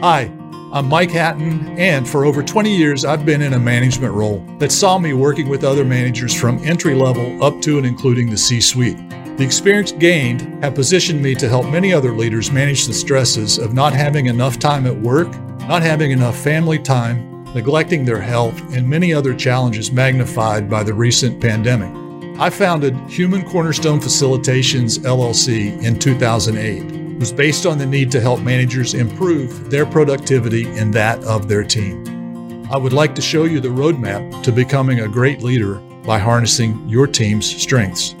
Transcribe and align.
Hi, 0.00 0.30
I'm 0.72 0.88
Mike 0.88 1.10
Hatton, 1.10 1.76
and 1.76 2.08
for 2.08 2.24
over 2.24 2.40
20 2.40 2.72
years, 2.72 3.04
I've 3.04 3.26
been 3.26 3.42
in 3.42 3.54
a 3.54 3.58
management 3.58 4.14
role 4.14 4.38
that 4.58 4.70
saw 4.70 4.96
me 4.96 5.12
working 5.12 5.48
with 5.48 5.64
other 5.64 5.84
managers 5.84 6.32
from 6.32 6.62
entry 6.62 6.94
level 6.94 7.42
up 7.42 7.60
to 7.62 7.78
and 7.78 7.86
including 7.86 8.30
the 8.30 8.38
C 8.38 8.60
suite. 8.60 8.96
The 9.38 9.42
experience 9.42 9.90
gained 9.90 10.62
have 10.62 10.76
positioned 10.76 11.20
me 11.20 11.34
to 11.34 11.48
help 11.48 11.66
many 11.66 11.92
other 11.92 12.12
leaders 12.12 12.52
manage 12.52 12.86
the 12.86 12.94
stresses 12.94 13.58
of 13.58 13.74
not 13.74 13.92
having 13.92 14.26
enough 14.26 14.60
time 14.60 14.86
at 14.86 14.96
work, 14.96 15.36
not 15.62 15.82
having 15.82 16.12
enough 16.12 16.38
family 16.38 16.78
time, 16.78 17.42
neglecting 17.52 18.04
their 18.04 18.20
health, 18.20 18.56
and 18.72 18.88
many 18.88 19.12
other 19.12 19.34
challenges 19.34 19.90
magnified 19.90 20.70
by 20.70 20.84
the 20.84 20.94
recent 20.94 21.40
pandemic. 21.40 21.92
I 22.38 22.50
founded 22.50 22.94
Human 23.08 23.44
Cornerstone 23.50 23.98
Facilitations 23.98 25.00
LLC 25.00 25.82
in 25.82 25.98
2008. 25.98 27.07
Was 27.18 27.32
based 27.32 27.66
on 27.66 27.78
the 27.78 27.86
need 27.86 28.12
to 28.12 28.20
help 28.20 28.42
managers 28.42 28.94
improve 28.94 29.70
their 29.70 29.84
productivity 29.84 30.66
and 30.78 30.94
that 30.94 31.18
of 31.24 31.48
their 31.48 31.64
team. 31.64 32.64
I 32.70 32.76
would 32.76 32.92
like 32.92 33.16
to 33.16 33.20
show 33.20 33.42
you 33.42 33.58
the 33.58 33.70
roadmap 33.70 34.44
to 34.44 34.52
becoming 34.52 35.00
a 35.00 35.08
great 35.08 35.42
leader 35.42 35.80
by 36.04 36.20
harnessing 36.20 36.88
your 36.88 37.08
team's 37.08 37.44
strengths. 37.60 38.14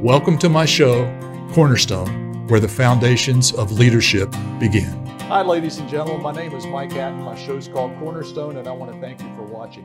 Welcome 0.00 0.38
to 0.38 0.48
my 0.48 0.66
show, 0.66 1.06
Cornerstone, 1.52 2.46
where 2.46 2.60
the 2.60 2.68
foundations 2.68 3.52
of 3.52 3.72
leadership 3.72 4.30
begin. 4.60 5.04
Hi, 5.22 5.42
ladies 5.42 5.78
and 5.78 5.88
gentlemen. 5.88 6.22
My 6.22 6.30
name 6.30 6.54
is 6.54 6.64
Mike 6.64 6.92
Hatton. 6.92 7.20
My 7.20 7.34
show 7.34 7.56
is 7.56 7.66
called 7.66 7.98
Cornerstone, 7.98 8.58
and 8.58 8.68
I 8.68 8.72
want 8.72 8.92
to 8.92 9.00
thank 9.00 9.20
you 9.20 9.34
for 9.34 9.42
watching. 9.42 9.84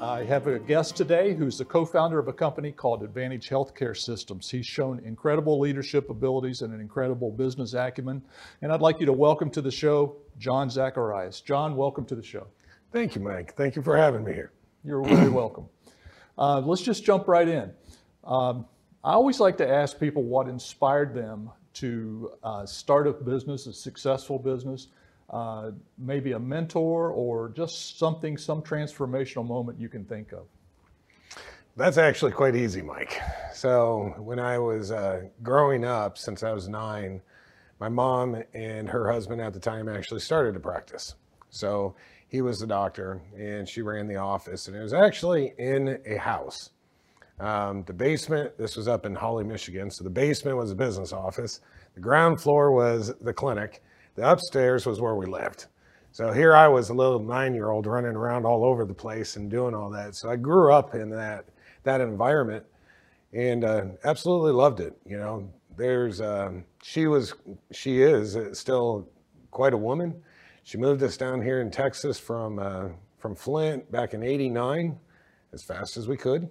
I 0.00 0.22
have 0.24 0.46
a 0.46 0.60
guest 0.60 0.96
today 0.96 1.34
who's 1.34 1.58
the 1.58 1.64
co-founder 1.64 2.20
of 2.20 2.28
a 2.28 2.32
company 2.32 2.70
called 2.70 3.02
Advantage 3.02 3.48
Healthcare 3.48 3.96
Systems. 3.96 4.48
He's 4.48 4.64
shown 4.64 5.00
incredible 5.00 5.58
leadership 5.58 6.08
abilities 6.08 6.62
and 6.62 6.72
an 6.72 6.80
incredible 6.80 7.32
business 7.32 7.74
acumen. 7.74 8.22
And 8.62 8.72
I'd 8.72 8.80
like 8.80 9.00
you 9.00 9.06
to 9.06 9.12
welcome 9.12 9.50
to 9.50 9.60
the 9.60 9.72
show, 9.72 10.14
John 10.38 10.70
Zacharias. 10.70 11.40
John, 11.40 11.74
welcome 11.74 12.04
to 12.06 12.14
the 12.14 12.22
show. 12.22 12.46
Thank 12.92 13.16
you, 13.16 13.22
Mike. 13.22 13.56
Thank 13.56 13.74
you 13.74 13.82
for 13.82 13.96
having 13.96 14.22
me 14.22 14.34
here. 14.34 14.52
You're 14.84 15.02
very 15.02 15.30
welcome. 15.30 15.66
Uh, 16.38 16.60
let's 16.60 16.82
just 16.82 17.02
jump 17.04 17.26
right 17.26 17.48
in. 17.48 17.72
Um, 18.22 18.66
I 19.02 19.14
always 19.14 19.40
like 19.40 19.56
to 19.56 19.68
ask 19.68 19.98
people 19.98 20.22
what 20.22 20.46
inspired 20.46 21.12
them 21.12 21.50
to 21.74 22.30
uh, 22.44 22.64
start 22.66 23.08
a 23.08 23.12
business, 23.12 23.66
a 23.66 23.72
successful 23.72 24.38
business, 24.38 24.88
uh, 25.30 25.70
maybe 25.98 26.32
a 26.32 26.38
mentor 26.38 27.10
or 27.10 27.50
just 27.50 27.98
something, 27.98 28.36
some 28.36 28.62
transformational 28.62 29.46
moment 29.46 29.78
you 29.80 29.88
can 29.88 30.04
think 30.04 30.32
of? 30.32 30.46
That's 31.76 31.98
actually 31.98 32.32
quite 32.32 32.56
easy, 32.56 32.82
Mike. 32.82 33.20
So 33.52 34.14
when 34.18 34.40
I 34.40 34.58
was 34.58 34.90
uh, 34.90 35.22
growing 35.42 35.84
up, 35.84 36.18
since 36.18 36.42
I 36.42 36.52
was 36.52 36.68
nine, 36.68 37.20
my 37.78 37.88
mom 37.88 38.42
and 38.52 38.88
her 38.88 39.12
husband 39.12 39.40
at 39.40 39.52
the 39.52 39.60
time 39.60 39.88
actually 39.88 40.20
started 40.20 40.54
to 40.54 40.60
practice. 40.60 41.14
So 41.50 41.94
he 42.26 42.42
was 42.42 42.58
the 42.58 42.66
doctor 42.66 43.20
and 43.36 43.68
she 43.68 43.82
ran 43.82 44.08
the 44.08 44.16
office 44.16 44.66
and 44.66 44.76
it 44.76 44.82
was 44.82 44.92
actually 44.92 45.54
in 45.58 46.00
a 46.04 46.16
house. 46.16 46.70
Um, 47.40 47.84
the 47.86 47.92
basement, 47.92 48.58
this 48.58 48.76
was 48.76 48.88
up 48.88 49.06
in 49.06 49.14
Holly, 49.14 49.44
Michigan. 49.44 49.90
So 49.90 50.02
the 50.02 50.10
basement 50.10 50.56
was 50.56 50.72
a 50.72 50.74
business 50.74 51.12
office. 51.12 51.60
The 51.94 52.00
ground 52.00 52.40
floor 52.40 52.72
was 52.72 53.14
the 53.20 53.32
clinic 53.32 53.82
the 54.18 54.28
upstairs 54.28 54.84
was 54.84 55.00
where 55.00 55.14
we 55.14 55.26
lived. 55.26 55.66
So 56.10 56.32
here 56.32 56.52
I 56.52 56.66
was 56.66 56.90
a 56.90 56.94
little 56.94 57.20
nine-year-old 57.20 57.86
running 57.86 58.16
around 58.16 58.44
all 58.44 58.64
over 58.64 58.84
the 58.84 58.92
place 58.92 59.36
and 59.36 59.48
doing 59.48 59.76
all 59.76 59.90
that. 59.90 60.16
So 60.16 60.28
I 60.28 60.34
grew 60.34 60.72
up 60.72 60.96
in 60.96 61.08
that 61.10 61.44
that 61.84 62.00
environment 62.00 62.66
and 63.32 63.62
uh, 63.62 63.84
absolutely 64.02 64.50
loved 64.50 64.80
it. 64.80 64.98
You 65.06 65.18
know, 65.18 65.48
there's 65.76 66.20
um, 66.20 66.64
she 66.82 67.06
was 67.06 67.34
she 67.70 68.02
is 68.02 68.36
still 68.58 69.08
quite 69.52 69.72
a 69.72 69.76
woman. 69.76 70.20
She 70.64 70.78
moved 70.78 71.00
us 71.04 71.16
down 71.16 71.40
here 71.40 71.60
in 71.60 71.70
Texas 71.70 72.18
from 72.18 72.58
uh, 72.58 72.88
from 73.18 73.36
Flint 73.36 73.90
back 73.92 74.14
in 74.14 74.24
'89, 74.24 74.98
as 75.52 75.62
fast 75.62 75.96
as 75.96 76.08
we 76.08 76.16
could, 76.16 76.50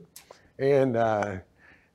and 0.57 0.95
uh, 0.95 1.35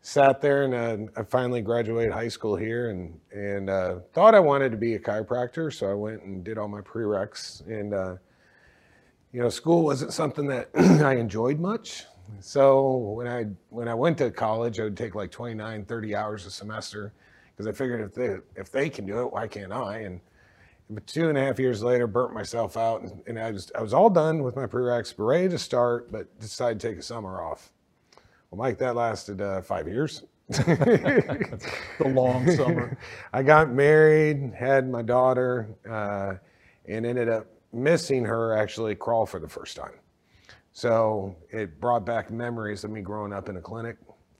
sat 0.03 0.41
there 0.41 0.65
and 0.65 1.09
uh, 1.09 1.21
I 1.21 1.23
finally 1.23 1.63
graduated 1.63 2.13
high 2.13 2.29
school 2.29 2.57
here 2.57 2.91
and 2.91 3.19
and 3.33 3.71
uh, 3.71 4.01
thought 4.13 4.35
I 4.35 4.41
wanted 4.41 4.73
to 4.73 4.77
be 4.77 4.95
a 4.95 4.99
chiropractor, 4.99 5.73
so 5.73 5.91
I 5.91 5.95
went 5.95 6.23
and 6.23 6.45
did 6.45 6.59
all 6.59 6.69
my 6.69 6.81
prereqs. 6.81 7.67
And 7.67 7.95
uh, 7.95 8.17
you 9.33 9.41
know, 9.41 9.49
school 9.49 9.85
wasn't 9.85 10.13
something 10.13 10.47
that 10.49 10.69
I 10.75 11.15
enjoyed 11.15 11.59
much. 11.59 12.05
So 12.41 12.97
when 12.97 13.29
I 13.29 13.47
when 13.71 13.89
I 13.89 13.95
went 13.95 14.19
to 14.19 14.31
college, 14.31 14.81
I 14.81 14.85
would 14.85 14.97
take 14.97 15.15
like 15.15 15.31
29, 15.31 15.85
30 15.85 16.17
hours 16.17 16.47
a 16.47 16.51
semester 16.51 17.13
because 17.53 17.67
I 17.67 17.73
figured 17.73 18.01
if 18.01 18.15
they 18.15 18.37
if 18.57 18.73
they 18.73 18.91
can 18.91 19.07
do 19.07 19.21
it, 19.21 19.33
why 19.33 19.47
can't 19.47 19.73
I? 19.73 19.99
And 20.01 20.21
but 20.91 21.07
two 21.07 21.29
and 21.29 21.39
a 21.39 21.41
half 21.41 21.59
years 21.61 21.83
later, 21.83 22.07
burnt 22.07 22.35
myself 22.35 22.77
out, 22.77 23.03
and, 23.03 23.23
and 23.29 23.39
I 23.39 23.53
was 23.53 23.71
I 23.77 23.81
was 23.81 23.95
all 23.95 24.11
done 24.11 24.43
with 24.43 24.57
my 24.57 24.67
prereqs, 24.67 25.15
ready 25.17 25.49
to 25.49 25.59
start, 25.59 26.11
but 26.11 26.41
decided 26.41 26.81
to 26.81 26.89
take 26.89 26.99
a 26.99 27.03
summer 27.03 27.41
off. 27.41 27.73
Well, 28.53 28.59
Mike, 28.69 28.77
that 28.79 28.95
lasted 28.95 29.41
uh, 29.41 29.63
five 29.63 29.89
years. 29.89 30.25
the 30.51 31.69
long 32.05 32.51
summer. 32.51 32.99
I 33.33 33.43
got 33.43 33.71
married, 33.73 34.53
had 34.55 34.91
my 34.91 35.01
daughter, 35.01 35.71
uh, 35.91 36.35
and 36.87 37.07
ended 37.07 37.31
up 37.31 37.47
missing 37.73 38.27
her 38.27 38.55
actually 38.55 38.95
crawl 38.95 39.25
for 39.25 39.41
the 39.41 39.49
first 39.49 39.75
time. 39.75 39.95
So 40.75 41.35
it 41.51 41.81
brought 41.81 42.05
back 42.05 42.31
memories 42.31 42.85
of 42.85 42.91
me 42.91 43.01
growing 43.01 43.33
up 43.33 43.49
in 43.49 43.57
a 43.57 43.61
clinic 43.63 43.97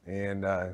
and 0.07 0.45
uh, 0.45 0.67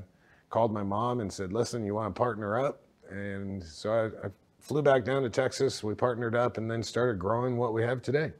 called 0.50 0.72
my 0.72 0.82
mom 0.82 1.20
and 1.20 1.32
said, 1.32 1.52
listen, 1.52 1.84
you 1.84 1.94
want 1.94 2.12
to 2.12 2.18
partner 2.18 2.58
up? 2.58 2.82
And 3.08 3.62
so 3.62 3.92
I, 3.92 4.26
I 4.26 4.30
flew 4.58 4.82
back 4.82 5.04
down 5.04 5.22
to 5.22 5.30
Texas. 5.30 5.84
We 5.84 5.94
partnered 5.94 6.34
up 6.34 6.58
and 6.58 6.68
then 6.68 6.82
started 6.82 7.20
growing 7.20 7.56
what 7.56 7.72
we 7.72 7.84
have 7.84 8.02
today. 8.02 8.32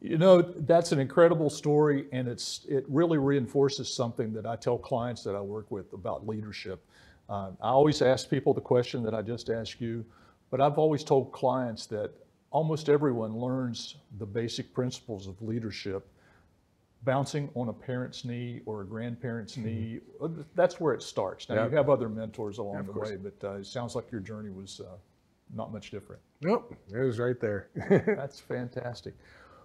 You 0.00 0.16
know, 0.16 0.40
that's 0.40 0.92
an 0.92 0.98
incredible 0.98 1.50
story, 1.50 2.06
and 2.12 2.26
it's 2.26 2.64
it 2.68 2.84
really 2.88 3.18
reinforces 3.18 3.92
something 3.92 4.32
that 4.32 4.46
I 4.46 4.56
tell 4.56 4.78
clients 4.78 5.22
that 5.24 5.34
I 5.34 5.40
work 5.40 5.70
with 5.70 5.92
about 5.92 6.26
leadership. 6.26 6.82
Uh, 7.28 7.50
I 7.60 7.68
always 7.68 8.00
ask 8.00 8.28
people 8.28 8.54
the 8.54 8.62
question 8.62 9.02
that 9.02 9.14
I 9.14 9.22
just 9.22 9.50
asked 9.50 9.80
you, 9.80 10.04
but 10.50 10.60
I've 10.60 10.78
always 10.78 11.04
told 11.04 11.32
clients 11.32 11.86
that 11.86 12.12
almost 12.50 12.88
everyone 12.88 13.36
learns 13.36 13.96
the 14.18 14.26
basic 14.26 14.72
principles 14.74 15.26
of 15.26 15.40
leadership 15.42 16.08
bouncing 17.02 17.48
on 17.54 17.68
a 17.68 17.72
parent's 17.72 18.24
knee 18.24 18.60
or 18.66 18.82
a 18.82 18.84
grandparent's 18.84 19.56
mm-hmm. 19.56 19.64
knee. 19.64 20.00
That's 20.54 20.80
where 20.80 20.94
it 20.94 21.02
starts. 21.02 21.48
Now, 21.48 21.56
yep. 21.62 21.70
you 21.70 21.76
have 21.76 21.88
other 21.88 22.08
mentors 22.08 22.58
along 22.58 22.76
yeah, 22.76 22.82
the 22.82 22.92
course. 22.92 23.10
way, 23.10 23.16
but 23.16 23.48
uh, 23.48 23.52
it 23.54 23.66
sounds 23.66 23.94
like 23.94 24.10
your 24.10 24.20
journey 24.20 24.50
was 24.50 24.80
uh, 24.80 24.96
not 25.54 25.72
much 25.72 25.90
different. 25.90 26.20
Nope, 26.42 26.74
it 26.92 26.98
was 26.98 27.18
right 27.18 27.40
there. 27.40 27.68
that's 28.16 28.40
fantastic. 28.40 29.14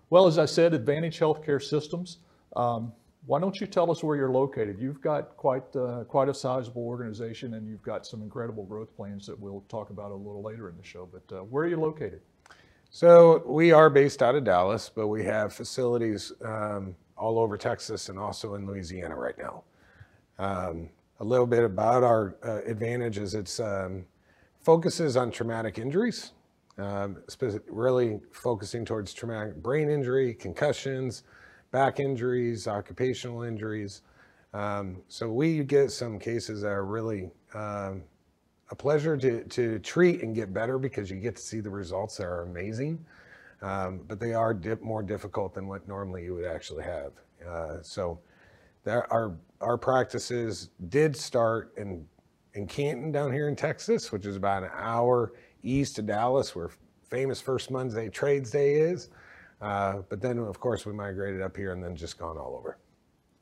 Well, 0.09 0.27
as 0.27 0.38
I 0.38 0.45
said, 0.45 0.73
Advantage 0.73 1.19
Healthcare 1.19 1.61
Systems. 1.61 2.19
Um, 2.55 2.93
why 3.25 3.39
don't 3.39 3.59
you 3.59 3.66
tell 3.66 3.89
us 3.89 4.03
where 4.03 4.16
you're 4.16 4.31
located? 4.31 4.79
You've 4.79 5.01
got 5.01 5.35
quite 5.35 5.75
uh, 5.75 6.03
quite 6.03 6.29
a 6.29 6.33
sizable 6.33 6.83
organization, 6.83 7.55
and 7.55 7.67
you've 7.67 7.81
got 7.81 8.05
some 8.05 8.21
incredible 8.21 8.63
growth 8.66 8.95
plans 8.95 9.25
that 9.25 9.39
we'll 9.39 9.63
talk 9.67 9.89
about 9.89 10.11
a 10.11 10.16
little 10.16 10.43
later 10.43 10.69
in 10.69 10.77
the 10.77 10.83
show. 10.83 11.09
But 11.11 11.35
uh, 11.35 11.41
where 11.41 11.63
are 11.63 11.67
you 11.67 11.79
located? 11.79 12.21
So 12.91 13.43
we 13.47 13.71
are 13.71 13.89
based 13.89 14.21
out 14.21 14.35
of 14.35 14.43
Dallas, 14.43 14.91
but 14.93 15.07
we 15.07 15.23
have 15.25 15.53
facilities 15.53 16.31
um, 16.43 16.95
all 17.17 17.39
over 17.39 17.57
Texas 17.57 18.09
and 18.09 18.19
also 18.19 18.53
in 18.53 18.67
Louisiana 18.67 19.16
right 19.16 19.37
now. 19.39 19.63
Um, 20.37 20.89
a 21.19 21.23
little 21.23 21.47
bit 21.47 21.63
about 21.63 22.03
our 22.03 22.35
uh, 22.43 22.61
advantages: 22.67 23.33
it's 23.33 23.59
um, 23.59 24.05
focuses 24.61 25.17
on 25.17 25.31
traumatic 25.31 25.79
injuries 25.79 26.31
um, 26.77 27.17
really 27.67 28.19
focusing 28.31 28.85
towards 28.85 29.13
traumatic 29.13 29.55
brain 29.55 29.89
injury, 29.89 30.33
concussions, 30.33 31.23
back 31.71 31.99
injuries, 31.99 32.67
occupational 32.67 33.43
injuries. 33.43 34.01
Um, 34.53 35.01
so 35.07 35.29
we 35.29 35.63
get 35.63 35.91
some 35.91 36.19
cases 36.19 36.61
that 36.61 36.69
are 36.69 36.85
really 36.85 37.29
um, 37.53 38.03
a 38.71 38.75
pleasure 38.75 39.17
to, 39.17 39.43
to 39.43 39.79
treat 39.79 40.21
and 40.21 40.33
get 40.33 40.53
better 40.53 40.77
because 40.77 41.09
you 41.09 41.17
get 41.17 41.35
to 41.35 41.41
see 41.41 41.59
the 41.59 41.69
results 41.69 42.17
that 42.17 42.25
are 42.25 42.43
amazing. 42.43 43.05
Um, 43.61 44.01
but 44.07 44.19
they 44.19 44.33
are 44.33 44.53
dip, 44.53 44.81
more 44.81 45.01
difficult 45.01 45.53
than 45.53 45.67
what 45.67 45.87
normally 45.87 46.23
you 46.23 46.33
would 46.35 46.45
actually 46.45 46.83
have. 46.83 47.13
Uh, 47.47 47.81
so 47.81 48.19
our 48.87 49.35
our 49.61 49.78
practices 49.78 50.69
did 50.89 51.16
start 51.16 51.73
in 51.78 52.05
in 52.53 52.67
Canton 52.67 53.11
down 53.11 53.31
here 53.31 53.47
in 53.47 53.55
Texas, 53.55 54.11
which 54.11 54.25
is 54.25 54.35
about 54.35 54.63
an 54.63 54.69
hour 54.73 55.33
east 55.66 56.00
of 56.00 56.08
Dallas, 56.08 56.56
where 56.56 56.70
famous 57.09 57.41
First 57.41 57.72
Monday 57.72 58.09
Trades 58.09 58.52
Day 58.52 58.76
is. 58.76 59.09
Uh, 59.62 60.02
but 60.09 60.22
then, 60.22 60.38
of 60.38 60.59
course, 60.59 60.85
we 60.85 60.94
migrated 60.94 61.41
up 61.41 61.56
here 61.56 61.72
and 61.72 61.84
then 61.84 61.96
just 61.96 62.17
gone 62.17 62.38
all 62.38 62.56
over. 62.58 62.78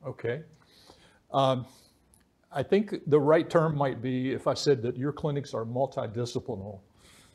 Okay. 0.05 0.43
Um, 1.31 1.65
I 2.51 2.61
think 2.61 2.95
the 3.07 3.19
right 3.19 3.49
term 3.49 3.75
might 3.75 4.01
be 4.01 4.31
if 4.31 4.47
I 4.47 4.53
said 4.53 4.81
that 4.83 4.95
your 4.95 5.11
clinics 5.11 5.53
are 5.53 5.65
multidisciplinary. 5.65 6.79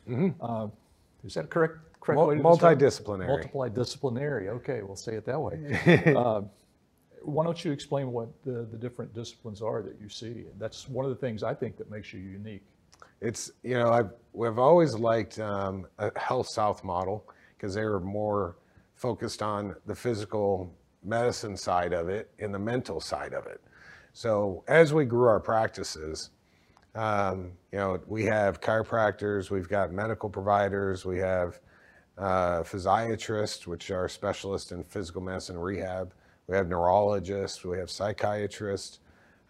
Mm-hmm. 0.09 0.29
Uh, 0.41 0.67
is 1.25 1.33
that 1.33 1.49
correct? 1.49 1.77
correct 1.99 2.17
Mul- 2.17 2.57
multidisciplinary. 2.57 3.51
Multidisciplinary. 3.51 4.47
Okay, 4.47 4.81
we'll 4.81 4.95
say 4.95 5.15
it 5.15 5.25
that 5.25 5.39
way. 5.39 6.13
uh, 6.15 6.41
why 7.21 7.43
don't 7.43 7.63
you 7.65 7.71
explain 7.71 8.11
what 8.11 8.29
the, 8.45 8.65
the 8.71 8.77
different 8.77 9.13
disciplines 9.13 9.61
are 9.61 9.81
that 9.81 9.99
you 10.01 10.07
see? 10.07 10.45
That's 10.57 10.87
one 10.87 11.03
of 11.03 11.11
the 11.11 11.17
things 11.17 11.43
I 11.43 11.53
think 11.53 11.75
that 11.77 11.91
makes 11.91 12.13
you 12.13 12.21
unique 12.21 12.63
it's 13.21 13.51
you 13.63 13.73
know 13.75 13.91
I've 13.91 14.11
we've 14.33 14.59
always 14.59 14.95
liked 14.95 15.39
um, 15.39 15.85
a 15.97 16.17
Health 16.19 16.49
South 16.49 16.83
model 16.83 17.25
because 17.57 17.73
they 17.73 17.85
were 17.85 17.99
more 17.99 18.57
focused 18.95 19.41
on 19.41 19.75
the 19.85 19.95
physical 19.95 20.73
medicine 21.03 21.55
side 21.55 21.93
of 21.93 22.09
it 22.09 22.29
and 22.39 22.53
the 22.53 22.59
mental 22.59 22.99
side 22.99 23.33
of 23.33 23.45
it. 23.47 23.61
So 24.13 24.63
as 24.67 24.93
we 24.93 25.05
grew 25.05 25.27
our 25.27 25.39
practices, 25.39 26.31
um, 26.95 27.51
you 27.71 27.79
know, 27.79 27.99
we 28.07 28.25
have 28.25 28.59
chiropractors, 28.59 29.49
we've 29.49 29.69
got 29.69 29.91
medical 29.91 30.29
providers, 30.29 31.05
we 31.05 31.19
have 31.19 31.59
uh, 32.17 32.63
physiatrists, 32.63 33.67
which 33.67 33.91
are 33.91 34.09
specialists 34.09 34.71
in 34.71 34.83
physical 34.83 35.21
medicine 35.21 35.57
rehab. 35.57 36.13
We 36.47 36.55
have 36.57 36.67
neurologists, 36.67 37.63
we 37.63 37.77
have 37.77 37.89
psychiatrists, 37.89 38.99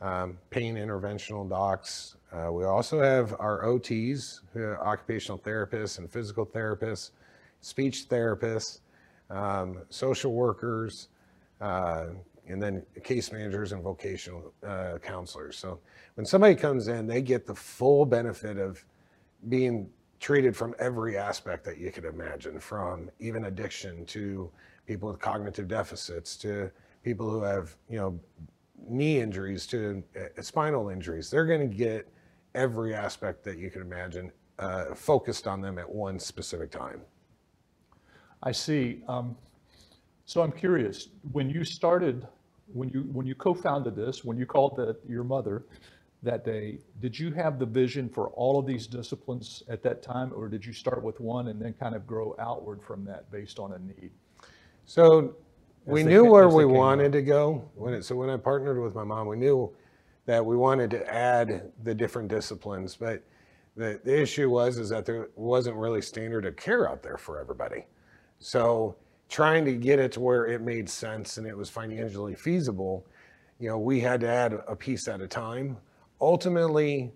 um, 0.01 0.37
pain 0.49 0.75
interventional 0.75 1.49
docs. 1.49 2.15
Uh, 2.31 2.51
we 2.51 2.63
also 2.63 3.01
have 3.01 3.35
our 3.39 3.63
OTs, 3.63 4.41
occupational 4.81 5.39
therapists 5.39 5.97
and 5.97 6.11
physical 6.11 6.45
therapists, 6.45 7.11
speech 7.61 8.07
therapists, 8.07 8.81
um, 9.29 9.79
social 9.89 10.33
workers, 10.33 11.09
uh, 11.61 12.07
and 12.47 12.61
then 12.61 12.83
case 13.03 13.31
managers 13.31 13.71
and 13.71 13.83
vocational 13.83 14.53
uh, 14.65 14.97
counselors. 15.01 15.57
So 15.57 15.79
when 16.15 16.25
somebody 16.25 16.55
comes 16.55 16.87
in, 16.87 17.07
they 17.07 17.21
get 17.21 17.45
the 17.45 17.55
full 17.55 18.05
benefit 18.05 18.57
of 18.57 18.83
being 19.47 19.89
treated 20.19 20.55
from 20.55 20.75
every 20.79 21.17
aspect 21.17 21.63
that 21.65 21.77
you 21.77 21.91
could 21.91 22.05
imagine, 22.05 22.59
from 22.59 23.09
even 23.19 23.45
addiction 23.45 24.05
to 24.05 24.51
people 24.85 25.09
with 25.09 25.19
cognitive 25.19 25.67
deficits 25.67 26.35
to 26.37 26.69
people 27.03 27.29
who 27.29 27.41
have, 27.41 27.75
you 27.89 27.97
know, 27.97 28.19
knee 28.87 29.19
injuries 29.19 29.67
to 29.67 30.03
uh, 30.15 30.41
spinal 30.41 30.89
injuries. 30.89 31.29
They're 31.29 31.45
going 31.45 31.69
to 31.69 31.75
get 31.75 32.07
every 32.55 32.93
aspect 32.93 33.43
that 33.43 33.57
you 33.57 33.69
can 33.69 33.81
imagine 33.81 34.31
uh, 34.57 34.93
focused 34.93 35.47
on 35.47 35.61
them 35.61 35.77
at 35.77 35.89
one 35.89 36.19
specific 36.19 36.71
time. 36.71 37.01
I 38.43 38.51
see. 38.51 39.01
Um, 39.07 39.35
so 40.25 40.41
I'm 40.41 40.51
curious, 40.51 41.09
when 41.31 41.49
you 41.49 41.63
started, 41.63 42.27
when 42.71 42.89
you 42.89 43.01
when 43.11 43.25
you 43.25 43.35
co-founded 43.35 43.95
this, 43.95 44.23
when 44.23 44.37
you 44.37 44.45
called 44.45 44.75
the, 44.75 44.95
your 45.07 45.23
mother 45.23 45.63
that 46.21 46.45
day, 46.45 46.79
did 47.01 47.17
you 47.17 47.31
have 47.31 47.57
the 47.57 47.65
vision 47.65 48.09
for 48.09 48.27
all 48.29 48.59
of 48.59 48.65
these 48.65 48.85
disciplines 48.85 49.63
at 49.69 49.81
that 49.83 50.03
time, 50.03 50.31
or 50.35 50.47
did 50.47 50.65
you 50.65 50.73
start 50.73 51.03
with 51.03 51.19
one 51.19 51.47
and 51.47 51.61
then 51.61 51.73
kind 51.73 51.95
of 51.95 52.05
grow 52.05 52.35
outward 52.39 52.81
from 52.83 53.03
that 53.05 53.31
based 53.31 53.57
on 53.57 53.73
a 53.73 53.79
need? 53.79 54.11
So 54.85 55.35
we 55.85 56.03
knew 56.03 56.25
where 56.25 56.49
we 56.49 56.65
wanted 56.65 57.11
to 57.13 57.21
go. 57.21 57.69
When 57.75 57.93
it, 57.93 58.03
so 58.03 58.15
when 58.15 58.29
I 58.29 58.37
partnered 58.37 58.81
with 58.81 58.93
my 58.93 59.03
mom, 59.03 59.27
we 59.27 59.37
knew 59.37 59.73
that 60.29 60.45
we 60.45 60.55
wanted 60.55 60.91
to 60.91 61.11
add 61.11 61.71
the 61.81 61.95
different 61.95 62.27
disciplines, 62.27 62.95
but 62.95 63.23
the, 63.75 63.99
the 64.03 64.21
issue 64.21 64.47
was 64.47 64.77
is 64.77 64.87
that 64.89 65.03
there 65.03 65.29
wasn't 65.35 65.75
really 65.75 66.03
standard 66.03 66.45
of 66.45 66.55
care 66.55 66.87
out 66.87 67.01
there 67.01 67.17
for 67.17 67.39
everybody. 67.39 67.87
So 68.37 68.95
trying 69.27 69.65
to 69.65 69.73
get 69.73 69.97
it 69.97 70.11
to 70.11 70.19
where 70.19 70.45
it 70.45 70.61
made 70.61 70.87
sense 70.87 71.37
and 71.39 71.47
it 71.47 71.57
was 71.57 71.67
financially 71.67 72.35
feasible, 72.35 73.07
you 73.59 73.69
know, 73.69 73.79
we 73.79 74.01
had 74.01 74.21
to 74.21 74.27
add 74.27 74.53
a 74.67 74.75
piece 74.75 75.07
at 75.07 75.19
a 75.19 75.27
time. 75.27 75.77
Ultimately, 76.21 77.11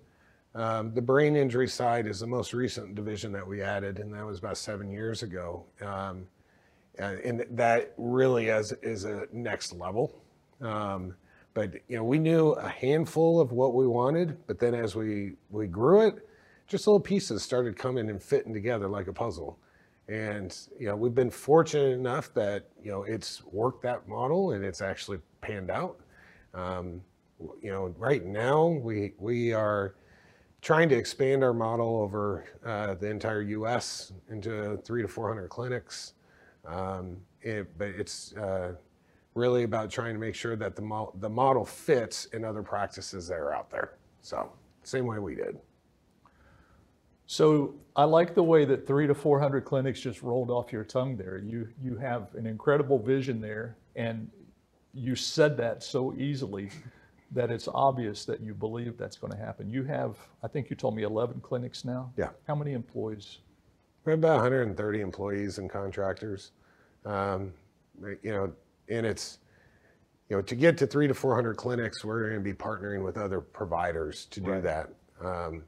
um, 0.55 0.91
the 0.95 1.01
brain 1.01 1.35
injury 1.35 1.67
side 1.67 2.07
is 2.07 2.19
the 2.19 2.25
most 2.25 2.51
recent 2.51 2.95
division 2.95 3.31
that 3.33 3.45
we 3.45 3.61
added, 3.61 3.99
and 3.99 4.11
that 4.15 4.25
was 4.25 4.39
about 4.39 4.57
seven 4.57 4.89
years 4.89 5.21
ago. 5.21 5.63
Um, 5.83 6.25
and 6.97 7.45
that 7.51 7.93
really 7.95 8.47
is, 8.47 8.71
is 8.81 9.05
a 9.05 9.27
next 9.31 9.71
level. 9.71 10.19
Um, 10.61 11.13
but 11.53 11.73
you 11.87 11.97
know, 11.97 12.03
we 12.03 12.19
knew 12.19 12.51
a 12.51 12.67
handful 12.67 13.39
of 13.39 13.51
what 13.51 13.73
we 13.73 13.87
wanted, 13.87 14.37
but 14.47 14.59
then 14.59 14.73
as 14.73 14.95
we 14.95 15.33
we 15.49 15.67
grew 15.67 16.07
it, 16.07 16.27
just 16.67 16.87
little 16.87 16.99
pieces 16.99 17.43
started 17.43 17.77
coming 17.77 18.09
and 18.09 18.21
fitting 18.21 18.53
together 18.53 18.87
like 18.87 19.07
a 19.07 19.13
puzzle. 19.13 19.59
And 20.07 20.55
you 20.79 20.87
know, 20.87 20.95
we've 20.95 21.15
been 21.15 21.29
fortunate 21.29 21.93
enough 21.93 22.33
that 22.33 22.69
you 22.83 22.91
know 22.91 23.03
it's 23.03 23.43
worked 23.45 23.83
that 23.83 24.07
model 24.07 24.51
and 24.51 24.63
it's 24.65 24.81
actually 24.81 25.19
panned 25.41 25.69
out. 25.69 25.99
Um, 26.53 27.01
you 27.61 27.71
know, 27.71 27.93
right 27.97 28.25
now 28.25 28.67
we 28.67 29.13
we 29.19 29.53
are 29.53 29.95
trying 30.61 30.89
to 30.89 30.95
expand 30.95 31.43
our 31.43 31.53
model 31.53 31.97
over 31.97 32.45
uh, 32.65 32.95
the 32.95 33.09
entire 33.09 33.41
U.S. 33.41 34.13
into 34.29 34.77
three 34.83 35.01
to 35.01 35.07
four 35.07 35.27
hundred 35.27 35.49
clinics. 35.49 36.13
Um, 36.65 37.17
it, 37.41 37.77
but 37.77 37.89
it's 37.89 38.33
uh, 38.33 38.73
really 39.35 39.63
about 39.63 39.89
trying 39.89 40.13
to 40.13 40.19
make 40.19 40.35
sure 40.35 40.55
that 40.55 40.75
the, 40.75 40.81
mo- 40.81 41.13
the 41.19 41.29
model 41.29 41.65
fits 41.65 42.25
in 42.25 42.45
other 42.45 42.61
practices 42.61 43.27
that 43.27 43.35
are 43.35 43.53
out 43.53 43.69
there. 43.69 43.97
So 44.21 44.51
same 44.83 45.05
way 45.05 45.19
we 45.19 45.35
did. 45.35 45.57
So 47.25 47.73
I 47.95 48.03
like 48.03 48.35
the 48.35 48.43
way 48.43 48.65
that 48.65 48.85
three 48.85 49.07
to 49.07 49.15
400 49.15 49.65
clinics 49.65 49.99
just 49.99 50.21
rolled 50.21 50.51
off 50.51 50.71
your 50.71 50.83
tongue 50.83 51.17
there. 51.17 51.39
You, 51.39 51.67
you 51.81 51.95
have 51.97 52.27
an 52.35 52.45
incredible 52.45 52.99
vision 52.99 53.41
there 53.41 53.77
and 53.95 54.29
you 54.93 55.15
said 55.15 55.57
that 55.57 55.81
so 55.83 56.13
easily 56.13 56.69
that 57.31 57.49
it's 57.49 57.67
obvious 57.73 58.25
that 58.25 58.41
you 58.41 58.53
believe 58.53 58.97
that's 58.97 59.17
going 59.17 59.33
to 59.33 59.39
happen. 59.39 59.69
You 59.69 59.83
have, 59.83 60.17
I 60.43 60.47
think 60.47 60.69
you 60.69 60.75
told 60.75 60.95
me 60.95 61.03
11 61.03 61.41
clinics 61.41 61.83
now. 61.83 62.11
Yeah. 62.17 62.29
How 62.47 62.53
many 62.53 62.73
employees? 62.73 63.39
We 64.05 64.11
have 64.11 64.19
about 64.19 64.35
130 64.35 65.01
employees 65.01 65.57
and 65.57 65.69
contractors. 65.69 66.51
Um, 67.05 67.53
you 68.21 68.31
know, 68.31 68.53
and 68.89 69.05
it's, 69.05 69.39
you 70.29 70.35
know, 70.35 70.41
to 70.41 70.55
get 70.55 70.77
to 70.77 70.87
three 70.87 71.07
to 71.07 71.13
400 71.13 71.55
clinics, 71.57 72.03
we're 72.03 72.29
going 72.29 72.43
to 72.43 72.43
be 72.43 72.53
partnering 72.53 73.03
with 73.03 73.17
other 73.17 73.41
providers 73.41 74.25
to 74.31 74.39
do 74.39 74.51
right. 74.51 74.63
that. 74.63 74.89
Um, 75.23 75.63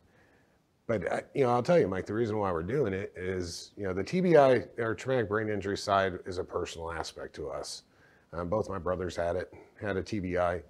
but 0.88 1.12
uh, 1.12 1.22
you 1.34 1.44
know, 1.44 1.50
I'll 1.50 1.64
tell 1.64 1.80
you, 1.80 1.88
Mike, 1.88 2.06
the 2.06 2.14
reason 2.14 2.38
why 2.38 2.52
we're 2.52 2.64
doing 2.64 2.94
it 2.94 3.12
is, 3.16 3.72
you 3.76 3.84
know, 3.84 3.94
the 3.94 4.04
TBI 4.04 4.68
or 4.78 4.94
traumatic 4.94 5.30
brain 5.30 5.50
injury 5.50 5.78
side 5.78 6.20
is 6.26 6.38
a 6.38 6.44
personal 6.44 6.92
aspect 6.92 7.36
to 7.36 7.50
us. 7.50 7.84
Um, 8.34 8.50
both 8.50 8.70
my 8.70 8.78
brothers 8.78 9.16
had 9.16 9.36
it, 9.36 9.54
had 9.82 9.98
a 9.98 10.04
TBI. 10.04 10.62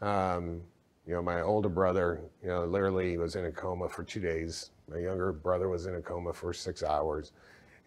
Um, 0.00 0.62
you 1.06 1.14
know, 1.14 1.22
my 1.22 1.42
older 1.42 1.68
brother, 1.68 2.22
you 2.42 2.48
know, 2.48 2.64
literally 2.64 3.18
was 3.18 3.36
in 3.36 3.46
a 3.46 3.52
coma 3.52 3.88
for 3.88 4.02
two 4.02 4.20
days. 4.20 4.70
My 4.88 4.98
younger 4.98 5.32
brother 5.32 5.68
was 5.68 5.86
in 5.86 5.94
a 5.96 6.00
coma 6.00 6.32
for 6.32 6.52
six 6.52 6.82
hours, 6.82 7.32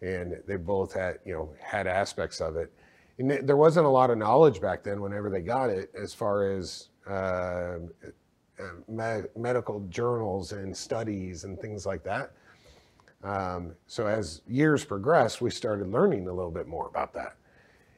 and 0.00 0.36
they 0.46 0.56
both 0.56 0.92
had, 0.92 1.18
you 1.24 1.34
know, 1.34 1.50
had 1.62 1.86
aspects 1.86 2.40
of 2.40 2.56
it. 2.56 2.72
And 3.18 3.30
there 3.30 3.56
wasn't 3.56 3.86
a 3.86 3.90
lot 3.90 4.10
of 4.10 4.18
knowledge 4.18 4.60
back 4.60 4.82
then. 4.82 5.00
Whenever 5.00 5.30
they 5.30 5.40
got 5.40 5.70
it, 5.70 5.90
as 6.00 6.12
far 6.12 6.50
as 6.50 6.90
uh, 7.08 7.78
uh, 8.58 8.64
me- 8.88 9.28
medical 9.36 9.80
journals 9.88 10.52
and 10.52 10.76
studies 10.76 11.44
and 11.44 11.58
things 11.60 11.86
like 11.86 12.02
that. 12.04 12.32
Um, 13.22 13.74
so 13.86 14.06
as 14.06 14.42
years 14.46 14.84
progressed, 14.84 15.40
we 15.40 15.50
started 15.50 15.88
learning 15.88 16.28
a 16.28 16.32
little 16.32 16.50
bit 16.50 16.66
more 16.66 16.86
about 16.86 17.12
that. 17.14 17.36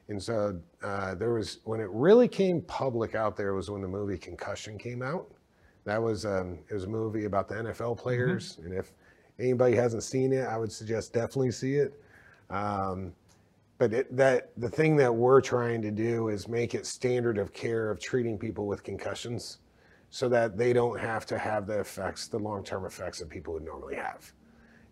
And 0.09 0.23
so 0.23 0.59
uh, 0.83 1.15
there 1.15 1.35
was 1.35 1.59
when 1.65 1.81
it 1.81 1.89
really 1.91 2.29
came 2.29 2.63
public 2.63 3.15
out 3.15 3.37
there 3.37 3.55
was 3.55 3.71
when 3.71 3.83
the 3.83 3.89
movie 3.89 4.17
Concussion 4.17 4.79
came 4.79 5.03
out. 5.03 5.31
That 5.85 6.03
was 6.03 6.25
um, 6.25 6.59
it 6.69 6.75
was 6.75 6.85
a 6.85 6.89
movie 6.89 7.25
about 7.25 7.49
the 7.49 7.57
NFL 7.57 7.75
mm-hmm. 7.75 8.01
players, 8.01 8.55
mm-hmm. 8.55 8.67
and 8.67 8.75
if 8.75 8.93
anybody 9.39 9.77
hasn't 9.77 10.03
seen 10.03 10.33
it, 10.33 10.47
I 10.47 10.57
would 10.57 10.73
suggest 10.73 11.13
definitely 11.13 11.51
see 11.51 11.75
it. 11.75 12.03
Um, 12.51 13.13
but 13.79 13.95
it, 13.95 14.17
that 14.17 14.51
the 14.57 14.69
thing 14.69 14.97
that 14.97 15.15
we're 15.15 15.41
trying 15.41 15.81
to 15.83 15.91
do 15.91 16.29
is 16.29 16.49
make 16.49 16.75
it 16.75 16.85
standard 16.85 17.39
of 17.39 17.53
care 17.53 17.91
of 17.91 18.01
treating 18.01 18.37
people 18.37 18.67
with 18.67 18.83
concussions 18.83 19.59
so 20.11 20.29
that 20.29 20.57
they 20.57 20.73
don't 20.73 20.99
have 20.99 21.25
to 21.27 21.39
have 21.39 21.67
the 21.67 21.79
effects, 21.79 22.27
the 22.29 22.39
long-term 22.39 22.85
effects 22.85 23.21
that 23.21 23.29
people 23.29 23.55
would 23.55 23.65
normally 23.65 23.95
have. 23.95 24.33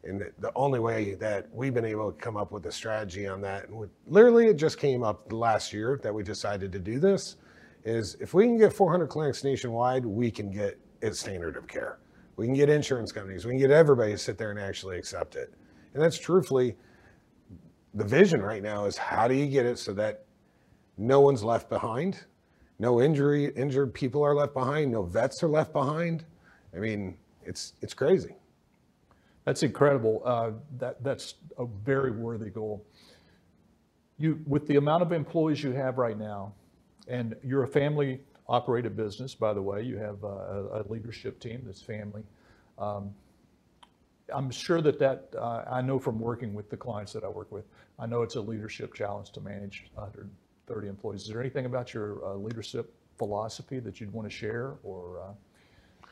And 0.05 0.23
the 0.39 0.53
only 0.55 0.79
way 0.79 1.15
that 1.15 1.49
we've 1.53 1.75
been 1.75 1.85
able 1.85 2.13
to 2.13 2.19
come 2.19 2.37
up 2.37 2.53
with 2.53 2.67
a 2.67 2.73
strategy 2.73 3.27
on 3.27 3.41
that, 3.41 3.69
and 3.69 3.89
literally 4.07 4.47
it 4.47 4.55
just 4.55 4.79
came 4.79 5.03
up 5.03 5.33
last 5.33 5.73
year 5.73 5.99
that 6.05 6.15
we 6.15 6.23
decided 6.23 6.71
to 6.73 6.79
do 6.79 7.01
this, 7.01 7.37
is 7.85 8.17
if 8.21 8.35
we 8.35 8.45
can 8.45 8.57
get 8.57 8.73
400 8.73 9.09
clinics 9.09 9.43
nationwide, 9.43 10.07
we 10.07 10.31
can 10.31 10.51
get 10.51 10.79
it 11.01 11.17
standard 11.17 11.57
of 11.57 11.67
care. 11.67 11.99
We 12.37 12.47
can 12.47 12.55
get 12.55 12.69
insurance 12.69 13.11
companies, 13.11 13.47
we 13.47 13.53
can 13.53 13.59
get 13.59 13.71
everybody 13.71 14.13
to 14.13 14.19
sit 14.19 14.39
there 14.39 14.51
and 14.51 14.61
actually 14.61 14.99
accept 14.99 15.35
it. 15.35 15.53
And 15.95 16.03
that's 16.03 16.19
truthfully 16.19 16.77
the 17.97 18.05
vision 18.05 18.41
right 18.41 18.63
now 18.63 18.85
is 18.85 18.97
how 18.97 19.27
do 19.27 19.35
you 19.35 19.47
get 19.47 19.67
it 19.67 19.79
so 19.79 19.93
that 19.95 20.25
no 20.97 21.21
one's 21.21 21.43
left 21.43 21.69
behind 21.69 22.25
no 22.79 23.01
injury, 23.01 23.53
injured 23.57 23.95
people 23.95 24.23
are 24.23 24.35
left 24.35 24.53
behind. 24.53 24.93
No 24.93 25.03
vets 25.03 25.43
are 25.43 25.49
left 25.49 25.73
behind. 25.73 26.25
I 26.75 26.79
mean, 26.79 27.17
it's 27.45 27.73
it's 27.81 27.95
crazy. 27.95 28.35
That's 29.45 29.63
incredible. 29.63 30.23
Uh, 30.25 30.51
that 30.79 31.03
that's 31.03 31.35
a 31.59 31.67
very 31.67 32.11
worthy 32.11 32.51
goal. 32.51 32.85
You, 34.19 34.41
with 34.47 34.67
the 34.67 34.77
amount 34.77 35.03
of 35.03 35.13
employees 35.13 35.63
you 35.63 35.73
have 35.73 35.99
right 35.99 36.19
now, 36.19 36.53
and 37.09 37.35
you're 37.43 37.63
a 37.63 37.69
family 37.69 38.21
operated 38.49 38.97
business, 38.97 39.35
by 39.35 39.53
the 39.53 39.63
way. 39.63 39.83
You 39.83 39.97
have 39.97 40.23
a, 40.23 40.85
a 40.85 40.85
leadership 40.89 41.41
team 41.41 41.63
that's 41.65 41.83
family. 41.83 42.25
Um, 42.79 43.15
I'm 44.35 44.51
sure 44.51 44.81
that 44.83 44.99
that 44.99 45.29
uh, 45.37 45.65
I 45.71 45.83
know 45.83 45.99
from 45.99 46.19
working 46.19 46.55
with 46.55 46.71
the 46.71 46.77
clients 46.77 47.13
that 47.13 47.25
I 47.25 47.29
work 47.29 47.53
with. 47.53 47.65
I 47.99 48.07
know 48.07 48.23
it's 48.23 48.37
a 48.37 48.41
leadership 48.41 48.95
challenge 48.95 49.31
to 49.33 49.41
manage 49.41 49.91
130 49.95 50.89
employees. 50.89 51.23
Is 51.23 51.29
there 51.29 51.41
anything 51.41 51.67
about 51.67 51.95
your 51.95 52.25
uh, 52.25 52.35
leadership 52.35 52.93
philosophy 53.19 53.79
that 53.79 54.01
you'd 54.01 54.13
want 54.13 54.29
to 54.29 54.35
share 54.35 54.75
or? 54.83 55.21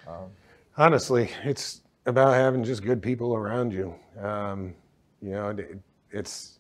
Uh, 0.07 0.11
um, 0.11 0.31
Honestly, 0.77 1.31
it's 1.45 1.83
about 2.07 2.35
having 2.35 2.65
just 2.65 2.83
good 2.83 3.03
people 3.03 3.35
around 3.35 3.73
you. 3.73 3.95
Um, 4.21 4.75
you 5.23 5.31
know, 5.31 5.51
it, 5.51 5.79
it's 6.11 6.59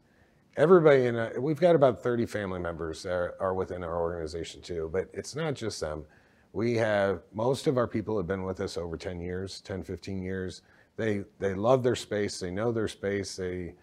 everybody 0.56 1.06
in. 1.06 1.16
A, 1.16 1.32
we've 1.38 1.60
got 1.60 1.74
about 1.74 2.02
thirty 2.02 2.26
family 2.26 2.60
members 2.60 3.02
that 3.02 3.12
are, 3.12 3.34
are 3.40 3.54
within 3.54 3.82
our 3.84 4.00
organization 4.00 4.60
too, 4.62 4.88
but 4.92 5.08
it's 5.12 5.34
not 5.34 5.54
just 5.54 5.80
them. 5.80 6.04
We 6.52 6.76
have 6.76 7.22
most 7.32 7.66
of 7.66 7.76
our 7.76 7.88
people 7.88 8.16
have 8.16 8.28
been 8.28 8.44
with 8.44 8.60
us 8.60 8.76
over 8.76 8.96
10 8.96 9.20
years, 9.20 9.60
10, 9.62 9.82
15 9.82 10.22
years. 10.22 10.62
They 10.96 11.24
they 11.38 11.54
love 11.54 11.82
their 11.82 11.96
space. 11.96 12.38
They 12.38 12.50
know 12.50 12.72
their 12.72 12.88
space. 12.88 13.36
They 13.36 13.74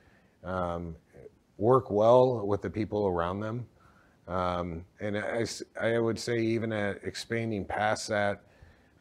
um, 0.44 0.96
work 1.58 1.92
well 1.92 2.46
with 2.46 2.62
the 2.62 2.70
people 2.70 3.08
around 3.08 3.40
them. 3.40 3.66
Um, 4.28 4.86
and 5.00 5.18
I, 5.18 5.46
I 5.80 6.00
would 6.00 6.18
say 6.18 6.40
even 6.40 6.72
at 6.72 7.04
expanding 7.04 7.66
past 7.66 8.08
that, 8.10 8.44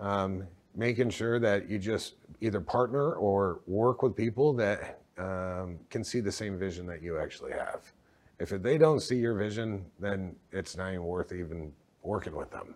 um, 0.00 0.46
making 0.74 1.10
sure 1.10 1.38
that 1.38 1.68
you 1.68 1.78
just 1.78 2.14
either 2.40 2.60
partner 2.60 3.12
or 3.14 3.60
work 3.66 4.02
with 4.02 4.16
people 4.16 4.52
that 4.54 5.00
um, 5.18 5.78
can 5.90 6.02
see 6.02 6.20
the 6.20 6.32
same 6.32 6.58
vision 6.58 6.86
that 6.86 7.02
you 7.02 7.18
actually 7.18 7.52
have. 7.52 7.92
If 8.38 8.50
they 8.50 8.78
don't 8.78 9.00
see 9.00 9.16
your 9.16 9.34
vision, 9.34 9.84
then 9.98 10.34
it's 10.50 10.76
not 10.76 10.88
even 10.88 11.04
worth 11.04 11.32
even 11.32 11.72
working 12.02 12.34
with 12.34 12.50
them. 12.50 12.74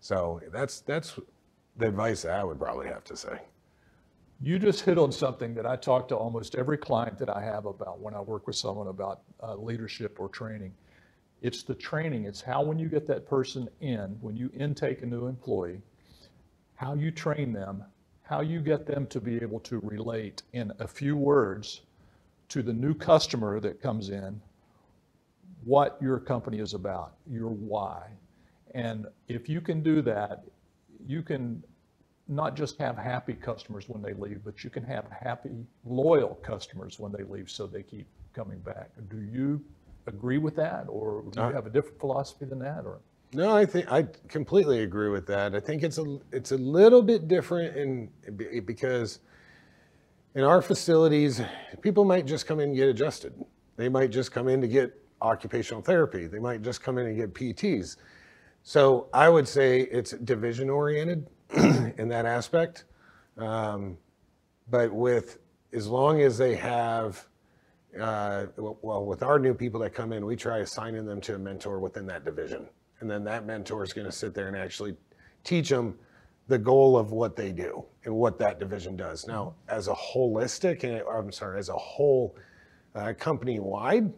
So 0.00 0.40
that's 0.52 0.80
that's 0.80 1.18
the 1.76 1.88
advice 1.88 2.22
that 2.22 2.32
I 2.32 2.44
would 2.44 2.58
probably 2.58 2.88
have 2.88 3.04
to 3.04 3.16
say. 3.16 3.38
You 4.40 4.58
just 4.58 4.82
hit 4.82 4.98
on 4.98 5.12
something 5.12 5.54
that 5.54 5.66
I 5.66 5.76
talk 5.76 6.08
to 6.08 6.16
almost 6.16 6.56
every 6.56 6.76
client 6.76 7.18
that 7.18 7.30
I 7.30 7.42
have 7.42 7.64
about 7.64 8.00
when 8.00 8.14
I 8.14 8.20
work 8.20 8.46
with 8.46 8.56
someone 8.56 8.88
about 8.88 9.22
uh, 9.42 9.54
leadership 9.56 10.18
or 10.20 10.28
training. 10.28 10.74
It's 11.40 11.62
the 11.62 11.74
training. 11.74 12.24
It's 12.24 12.42
how 12.42 12.62
when 12.62 12.78
you 12.78 12.88
get 12.88 13.06
that 13.06 13.26
person 13.26 13.68
in, 13.80 14.16
when 14.20 14.36
you 14.36 14.50
intake 14.54 15.02
a 15.02 15.06
new 15.06 15.26
employee, 15.26 15.80
how 16.74 16.94
you 16.94 17.10
train 17.10 17.52
them, 17.52 17.82
how 18.22 18.40
you 18.40 18.60
get 18.60 18.86
them 18.86 19.06
to 19.06 19.20
be 19.20 19.36
able 19.36 19.60
to 19.60 19.78
relate 19.80 20.42
in 20.52 20.72
a 20.80 20.86
few 20.86 21.16
words 21.16 21.82
to 22.48 22.62
the 22.62 22.72
new 22.72 22.94
customer 22.94 23.58
that 23.60 23.80
comes 23.80 24.10
in 24.10 24.40
what 25.64 25.98
your 26.00 26.18
company 26.18 26.58
is 26.58 26.74
about, 26.74 27.14
your 27.28 27.48
why. 27.48 28.02
And 28.74 29.06
if 29.28 29.48
you 29.48 29.60
can 29.60 29.82
do 29.82 30.02
that, 30.02 30.44
you 31.06 31.22
can 31.22 31.62
not 32.28 32.56
just 32.56 32.78
have 32.78 32.96
happy 32.96 33.34
customers 33.34 33.88
when 33.88 34.02
they 34.02 34.12
leave, 34.14 34.40
but 34.44 34.64
you 34.64 34.70
can 34.70 34.84
have 34.84 35.06
happy, 35.10 35.50
loyal 35.84 36.34
customers 36.42 36.98
when 36.98 37.12
they 37.12 37.22
leave 37.24 37.50
so 37.50 37.66
they 37.66 37.82
keep 37.82 38.06
coming 38.34 38.58
back. 38.60 38.90
Do 39.08 39.20
you 39.20 39.64
agree 40.06 40.38
with 40.38 40.56
that 40.56 40.86
or 40.88 41.24
do 41.30 41.40
you 41.40 41.46
uh, 41.46 41.52
have 41.52 41.66
a 41.66 41.70
different 41.70 42.00
philosophy 42.00 42.44
than 42.44 42.58
that 42.60 42.84
or? 42.84 43.00
No, 43.32 43.54
I 43.54 43.66
think 43.66 43.90
I 43.90 44.06
completely 44.28 44.82
agree 44.82 45.08
with 45.08 45.26
that. 45.26 45.54
I 45.54 45.60
think 45.60 45.82
it's 45.82 45.98
a 45.98 46.18
it's 46.32 46.52
a 46.52 46.56
little 46.56 47.02
bit 47.02 47.28
different 47.28 47.76
in 47.76 48.62
because 48.64 49.18
in 50.34 50.44
our 50.44 50.62
facilities, 50.62 51.40
people 51.80 52.04
might 52.04 52.26
just 52.26 52.46
come 52.46 52.60
in 52.60 52.68
and 52.68 52.76
get 52.76 52.88
adjusted. 52.88 53.34
They 53.76 53.88
might 53.88 54.10
just 54.10 54.32
come 54.32 54.48
in 54.48 54.60
to 54.60 54.68
get 54.68 54.92
occupational 55.20 55.82
therapy. 55.82 56.26
They 56.26 56.38
might 56.38 56.62
just 56.62 56.82
come 56.82 56.98
in 56.98 57.06
and 57.06 57.16
get 57.16 57.34
PTs. 57.34 57.96
So 58.62 59.08
I 59.12 59.28
would 59.28 59.48
say 59.48 59.82
it's 59.82 60.12
division 60.12 60.70
oriented 60.70 61.26
in 61.98 62.08
that 62.08 62.26
aspect. 62.26 62.84
Um, 63.36 63.98
but 64.70 64.92
with 64.92 65.38
as 65.72 65.86
long 65.86 66.20
as 66.20 66.38
they 66.38 66.54
have 66.56 67.26
uh, 68.00 68.46
well, 68.56 69.06
with 69.06 69.22
our 69.22 69.38
new 69.38 69.54
people 69.54 69.80
that 69.80 69.94
come 69.94 70.12
in, 70.12 70.26
we 70.26 70.36
try 70.36 70.58
assigning 70.58 71.06
them 71.06 71.20
to 71.22 71.34
a 71.34 71.38
mentor 71.38 71.78
within 71.78 72.06
that 72.06 72.24
division 72.24 72.68
and 73.00 73.10
then 73.10 73.24
that 73.24 73.46
mentor 73.46 73.82
is 73.82 73.92
going 73.92 74.06
to 74.06 74.12
sit 74.12 74.34
there 74.34 74.48
and 74.48 74.56
actually 74.56 74.96
teach 75.44 75.68
them 75.68 75.98
the 76.48 76.58
goal 76.58 76.96
of 76.96 77.12
what 77.12 77.36
they 77.36 77.52
do 77.52 77.84
and 78.04 78.14
what 78.14 78.38
that 78.38 78.58
division 78.58 78.96
does. 78.96 79.26
Now, 79.26 79.54
as 79.68 79.88
a 79.88 79.94
holistic, 79.94 80.84
I'm 81.10 81.32
sorry, 81.32 81.58
as 81.58 81.68
a 81.68 81.76
whole 81.76 82.36
uh, 82.94 83.12
company 83.18 83.58
wide, 83.58 84.12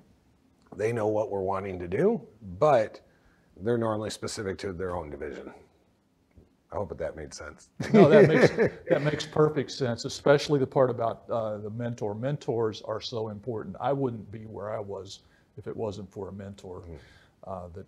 they 0.77 0.93
know 0.93 1.09
what 1.09 1.31
we're 1.31 1.41
wanting 1.41 1.79
to 1.79 1.89
do, 1.89 2.21
but 2.59 3.01
they're 3.57 3.79
normally 3.79 4.11
specific 4.11 4.59
to 4.59 4.73
their 4.73 4.95
own 4.95 5.11
division. 5.11 5.53
I 6.71 6.77
hope 6.77 6.97
that 6.97 7.17
made 7.17 7.33
sense. 7.33 7.71
no, 7.93 8.09
that 8.09 8.29
makes 8.29 8.51
that 8.89 9.03
makes 9.03 9.25
perfect 9.25 9.71
sense, 9.71 10.05
especially 10.05 10.59
the 10.59 10.67
part 10.67 10.91
about 10.91 11.23
uh, 11.31 11.59
the 11.59 11.71
mentor. 11.71 12.15
Mentors 12.15 12.83
are 12.83 13.01
so 13.01 13.29
important. 13.29 13.77
I 13.81 13.93
wouldn't 13.93 14.31
be 14.31 14.41
where 14.41 14.75
I 14.75 14.81
was 14.81 15.21
if 15.57 15.67
it 15.67 15.77
wasn't 15.77 16.11
for 16.13 16.29
a 16.29 16.33
mentor 16.33 16.81
mm-hmm. 16.81 17.51
uh, 17.51 17.69
that 17.75 17.87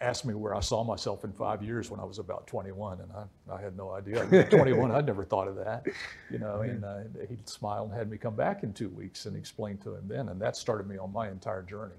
asked 0.00 0.24
me 0.24 0.34
where 0.34 0.54
I 0.54 0.60
saw 0.60 0.84
myself 0.84 1.24
in 1.24 1.32
five 1.32 1.62
years 1.62 1.90
when 1.90 1.98
I 1.98 2.04
was 2.04 2.18
about 2.18 2.46
21, 2.46 3.00
and 3.00 3.10
I, 3.12 3.54
I 3.54 3.60
had 3.60 3.76
no 3.76 3.90
idea. 3.90 4.46
21, 4.48 4.92
I'd 4.92 5.06
never 5.06 5.24
thought 5.24 5.48
of 5.48 5.56
that, 5.56 5.86
you 6.30 6.38
know. 6.38 6.60
And 6.60 6.84
uh, 6.84 6.98
he 7.28 7.36
smiled 7.44 7.90
and 7.90 7.98
had 7.98 8.08
me 8.08 8.16
come 8.16 8.36
back 8.36 8.62
in 8.62 8.72
two 8.72 8.90
weeks 8.90 9.26
and 9.26 9.36
explain 9.36 9.76
to 9.78 9.96
him 9.96 10.04
then, 10.06 10.28
and 10.28 10.40
that 10.40 10.56
started 10.56 10.88
me 10.88 10.98
on 10.98 11.12
my 11.12 11.28
entire 11.28 11.62
journey. 11.62 11.96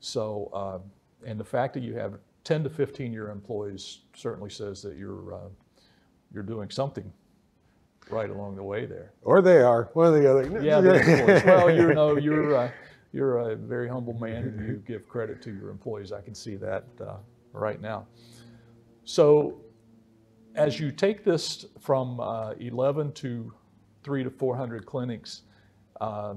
So, 0.00 0.50
uh, 0.52 0.78
and 1.26 1.38
the 1.38 1.44
fact 1.44 1.74
that 1.74 1.82
you 1.82 1.94
have 1.94 2.18
10 2.48 2.64
to 2.64 2.70
15 2.70 3.12
year 3.12 3.28
employees 3.28 3.98
certainly 4.14 4.48
says 4.48 4.80
that 4.80 4.96
you're 4.96 5.34
uh, 5.34 5.48
you're 6.32 6.42
doing 6.42 6.70
something 6.70 7.12
right 8.08 8.30
along 8.30 8.56
the 8.56 8.62
way 8.62 8.86
there. 8.86 9.12
Or 9.22 9.42
they 9.42 9.60
are 9.60 9.90
one 9.92 10.06
or 10.06 10.18
the 10.18 10.30
other. 10.30 10.62
Yeah, 10.62 10.80
well, 11.44 11.70
you 11.70 11.92
know, 11.92 12.16
you're 12.16 12.56
uh, 12.56 12.70
you're 13.12 13.50
a 13.50 13.54
very 13.54 13.86
humble 13.86 14.14
man 14.14 14.44
and 14.44 14.66
you 14.66 14.82
give 14.86 15.06
credit 15.06 15.42
to 15.42 15.52
your 15.52 15.68
employees. 15.68 16.10
I 16.10 16.22
can 16.22 16.34
see 16.34 16.56
that 16.56 16.86
uh, 17.06 17.16
right 17.52 17.82
now. 17.82 18.06
So, 19.04 19.60
as 20.54 20.80
you 20.80 20.90
take 20.90 21.24
this 21.24 21.66
from 21.78 22.18
uh, 22.18 22.52
11 22.60 23.12
to 23.12 23.52
three 24.02 24.24
to 24.24 24.30
400 24.30 24.86
clinics, 24.86 25.42
uh, 26.00 26.32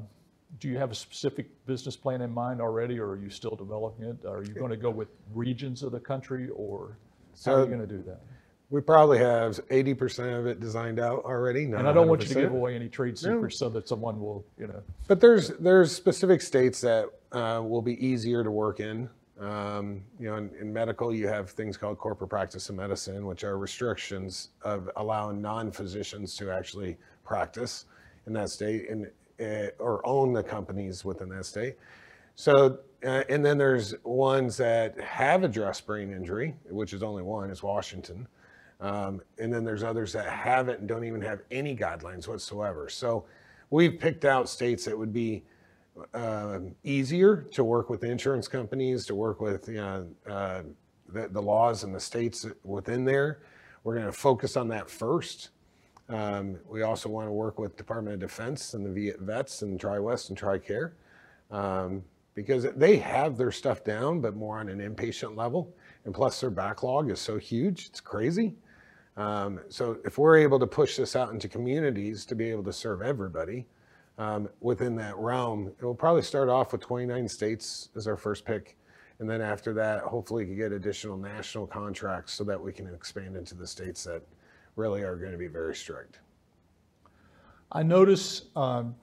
do 0.59 0.67
you 0.67 0.77
have 0.77 0.91
a 0.91 0.95
specific 0.95 1.47
business 1.65 1.95
plan 1.95 2.21
in 2.21 2.31
mind 2.31 2.61
already, 2.61 2.99
or 2.99 3.11
are 3.11 3.17
you 3.17 3.29
still 3.29 3.55
developing 3.55 4.05
it? 4.05 4.25
Are 4.25 4.43
you 4.43 4.53
going 4.53 4.71
to 4.71 4.77
go 4.77 4.89
with 4.89 5.09
regions 5.33 5.83
of 5.83 5.91
the 5.91 5.99
country, 5.99 6.49
or 6.49 6.97
how 7.45 7.53
are 7.53 7.59
you 7.61 7.67
going 7.67 7.79
to 7.79 7.87
do 7.87 8.03
that? 8.03 8.21
We 8.69 8.79
probably 8.79 9.17
have 9.17 9.59
80% 9.67 10.39
of 10.39 10.47
it 10.47 10.61
designed 10.61 10.99
out 10.99 11.25
already. 11.25 11.65
And 11.65 11.75
I 11.75 11.91
don't 11.91 12.05
100%. 12.05 12.09
want 12.09 12.21
you 12.21 12.27
to 12.29 12.33
give 12.35 12.53
away 12.53 12.75
any 12.75 12.87
trade 12.87 13.17
secrets 13.17 13.59
no. 13.59 13.67
so 13.67 13.69
that 13.69 13.87
someone 13.87 14.21
will, 14.21 14.45
you 14.57 14.67
know. 14.67 14.81
But 15.07 15.19
there's 15.19 15.49
there's 15.57 15.93
specific 15.93 16.41
states 16.41 16.79
that 16.81 17.09
uh, 17.33 17.61
will 17.63 17.81
be 17.81 18.05
easier 18.05 18.43
to 18.43 18.51
work 18.51 18.79
in. 18.79 19.09
Um, 19.41 20.03
you 20.19 20.29
know, 20.29 20.35
in, 20.35 20.51
in, 20.59 20.71
medical, 20.71 21.13
you 21.13 21.27
have 21.27 21.49
things 21.49 21.75
called 21.75 21.97
corporate 21.97 22.29
practice 22.29 22.69
of 22.69 22.75
medicine, 22.75 23.25
which 23.25 23.43
are 23.43 23.57
restrictions 23.57 24.49
of 24.61 24.87
allowing 24.97 25.41
non-physicians 25.41 26.35
to 26.35 26.51
actually 26.51 26.95
practice 27.25 27.85
in 28.27 28.33
that 28.33 28.51
state 28.51 28.87
and 28.89 29.09
or 29.79 30.05
own 30.05 30.33
the 30.33 30.43
companies 30.43 31.03
within 31.03 31.29
that 31.29 31.45
state. 31.45 31.77
So, 32.35 32.79
uh, 33.05 33.23
and 33.29 33.45
then 33.45 33.57
there's 33.57 33.95
ones 34.03 34.57
that 34.57 34.99
have 34.99 35.43
addressed 35.43 35.85
brain 35.85 36.11
injury, 36.11 36.55
which 36.69 36.93
is 36.93 37.03
only 37.03 37.23
one, 37.23 37.49
is 37.49 37.61
Washington. 37.61 38.27
Um, 38.79 39.21
and 39.37 39.53
then 39.53 39.63
there's 39.63 39.83
others 39.83 40.11
that 40.13 40.27
haven't 40.27 40.79
and 40.79 40.87
don't 40.87 41.03
even 41.03 41.21
have 41.21 41.41
any 41.51 41.75
guidelines 41.75 42.27
whatsoever. 42.27 42.89
So 42.89 43.25
we've 43.69 43.99
picked 43.99 44.25
out 44.25 44.49
states 44.49 44.85
that 44.85 44.97
would 44.97 45.13
be 45.13 45.43
uh, 46.13 46.59
easier 46.83 47.47
to 47.51 47.63
work 47.63 47.89
with 47.89 48.03
insurance 48.03 48.47
companies, 48.47 49.05
to 49.05 49.15
work 49.15 49.39
with 49.39 49.67
you 49.67 49.75
know, 49.75 50.07
uh, 50.27 50.63
the, 51.09 51.27
the, 51.27 51.41
laws 51.41 51.83
and 51.83 51.93
the 51.93 51.99
states 51.99 52.45
within 52.63 53.05
there. 53.05 53.41
We're 53.83 53.95
going 53.95 54.07
to 54.07 54.11
focus 54.11 54.57
on 54.57 54.67
that 54.69 54.89
first. 54.89 55.49
Um, 56.11 56.59
we 56.67 56.81
also 56.81 57.07
want 57.07 57.27
to 57.27 57.31
work 57.31 57.57
with 57.57 57.77
Department 57.77 58.15
of 58.15 58.19
Defense 58.19 58.73
and 58.73 58.85
the 58.85 58.89
Viet 58.89 59.21
vets 59.21 59.61
and 59.61 59.79
TriWest 59.79 60.29
and 60.29 60.37
TRICARE 60.37 60.91
um, 61.51 62.03
because 62.35 62.67
they 62.75 62.97
have 62.97 63.37
their 63.37 63.51
stuff 63.51 63.85
down, 63.85 64.19
but 64.19 64.35
more 64.35 64.59
on 64.59 64.67
an 64.67 64.79
inpatient 64.79 65.37
level. 65.37 65.73
And 66.03 66.13
plus, 66.13 66.41
their 66.41 66.49
backlog 66.49 67.09
is 67.09 67.21
so 67.21 67.37
huge, 67.37 67.87
it's 67.87 68.01
crazy. 68.01 68.55
Um, 69.15 69.61
so 69.69 69.99
if 70.03 70.17
we're 70.17 70.37
able 70.37 70.59
to 70.59 70.67
push 70.67 70.97
this 70.97 71.15
out 71.15 71.31
into 71.31 71.47
communities 71.47 72.25
to 72.25 72.35
be 72.35 72.49
able 72.49 72.63
to 72.63 72.73
serve 72.73 73.01
everybody 73.01 73.67
um, 74.17 74.49
within 74.59 74.95
that 74.97 75.15
realm, 75.17 75.71
it 75.79 75.85
will 75.85 75.95
probably 75.95 76.23
start 76.23 76.49
off 76.49 76.73
with 76.73 76.81
29 76.81 77.27
states 77.29 77.89
as 77.95 78.05
our 78.05 78.17
first 78.17 78.43
pick. 78.43 78.77
And 79.19 79.29
then 79.29 79.41
after 79.41 79.73
that, 79.75 80.01
hopefully 80.01 80.45
get 80.45 80.73
additional 80.73 81.15
national 81.15 81.67
contracts 81.67 82.33
so 82.33 82.43
that 82.45 82.61
we 82.61 82.73
can 82.73 82.87
expand 82.87 83.37
into 83.37 83.55
the 83.55 83.67
states 83.67 84.03
that 84.05 84.23
really 84.75 85.03
are 85.03 85.15
going 85.15 85.31
to 85.31 85.37
be 85.37 85.47
very 85.47 85.75
strict. 85.75 86.19
I 87.71 87.83
notice 87.83 88.43
um, 88.55 88.95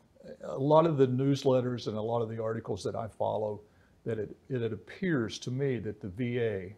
a 0.43 0.59
lot 0.59 0.87
of 0.87 0.99
the 0.99 1.07
newsletters 1.07 1.87
and 1.87 1.97
a 1.97 2.03
lot 2.03 2.21
of 2.21 2.29
the 2.29 2.43
articles 2.43 2.83
that 2.85 2.95
I 2.95 3.09
follow 3.09 3.61
that 4.05 4.19
it, 4.19 4.37
it 4.49 4.73
appears 4.73 5.39
to 5.41 5.51
me 5.51 5.79
that 5.79 6.01
the 6.01 6.09
VA 6.09 6.75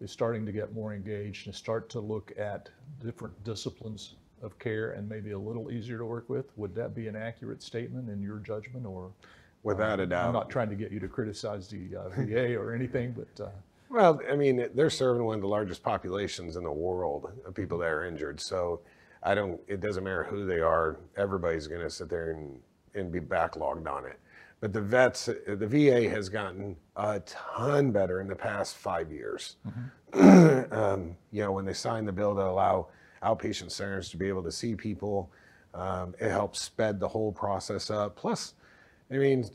is 0.00 0.10
starting 0.10 0.46
to 0.46 0.52
get 0.52 0.72
more 0.72 0.94
engaged 0.94 1.46
and 1.46 1.54
start 1.54 1.88
to 1.90 2.00
look 2.00 2.32
at 2.38 2.68
different 3.02 3.42
disciplines 3.44 4.14
of 4.42 4.58
care 4.58 4.92
and 4.92 5.08
maybe 5.08 5.32
a 5.32 5.38
little 5.38 5.70
easier 5.70 5.98
to 5.98 6.04
work 6.04 6.28
with. 6.28 6.46
Would 6.56 6.74
that 6.76 6.94
be 6.94 7.08
an 7.08 7.16
accurate 7.16 7.62
statement 7.62 8.08
in 8.08 8.22
your 8.22 8.38
judgment 8.38 8.86
or? 8.86 9.10
Without 9.64 9.98
a 9.98 10.06
doubt. 10.06 10.26
I'm 10.26 10.32
not 10.32 10.50
trying 10.50 10.70
to 10.70 10.76
get 10.76 10.92
you 10.92 11.00
to 11.00 11.08
criticize 11.08 11.68
the 11.68 11.96
uh, 11.96 12.08
VA 12.16 12.54
or 12.56 12.72
anything, 12.72 13.12
but. 13.12 13.44
Uh, 13.44 13.50
well, 13.90 14.20
I 14.30 14.36
mean, 14.36 14.68
they're 14.74 14.90
serving 14.90 15.24
one 15.24 15.36
of 15.36 15.40
the 15.40 15.48
largest 15.48 15.82
populations 15.82 16.56
in 16.56 16.64
the 16.64 16.72
world 16.72 17.30
of 17.46 17.54
people 17.54 17.78
that 17.78 17.88
are 17.88 18.06
injured. 18.06 18.40
So 18.40 18.80
I 19.22 19.34
don't. 19.34 19.60
It 19.66 19.80
doesn't 19.80 20.04
matter 20.04 20.24
who 20.24 20.46
they 20.46 20.60
are. 20.60 20.98
Everybody's 21.16 21.66
going 21.66 21.80
to 21.80 21.90
sit 21.90 22.08
there 22.08 22.30
and 22.30 22.60
and 22.94 23.12
be 23.12 23.20
backlogged 23.20 23.90
on 23.90 24.04
it. 24.04 24.18
But 24.60 24.72
the 24.72 24.80
vets, 24.80 25.26
the 25.26 25.66
VA 25.66 26.08
has 26.08 26.28
gotten 26.28 26.76
a 26.96 27.20
ton 27.20 27.92
better 27.92 28.20
in 28.20 28.26
the 28.26 28.34
past 28.34 28.76
five 28.76 29.12
years. 29.12 29.56
Mm-hmm. 30.12 30.72
um, 30.74 31.16
you 31.30 31.42
know, 31.42 31.52
when 31.52 31.64
they 31.64 31.74
signed 31.74 32.08
the 32.08 32.12
bill 32.12 32.34
to 32.34 32.40
allow 32.40 32.88
outpatient 33.22 33.70
centers 33.70 34.08
to 34.10 34.16
be 34.16 34.26
able 34.26 34.42
to 34.42 34.50
see 34.50 34.74
people, 34.74 35.30
um, 35.74 36.14
it 36.18 36.30
helps 36.30 36.60
sped 36.60 36.98
the 36.98 37.06
whole 37.06 37.30
process 37.30 37.88
up. 37.90 38.16
Plus, 38.16 38.54
I 39.12 39.14
mean, 39.14 39.48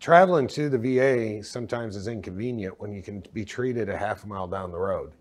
traveling 0.00 0.48
to 0.48 0.68
the 0.68 0.78
VA 0.78 1.44
sometimes 1.44 1.94
is 1.94 2.08
inconvenient 2.08 2.80
when 2.80 2.92
you 2.92 3.02
can 3.02 3.22
be 3.32 3.44
treated 3.44 3.88
a 3.88 3.96
half 3.96 4.24
a 4.24 4.26
mile 4.26 4.48
down 4.48 4.72
the 4.72 4.78
road. 4.78 5.12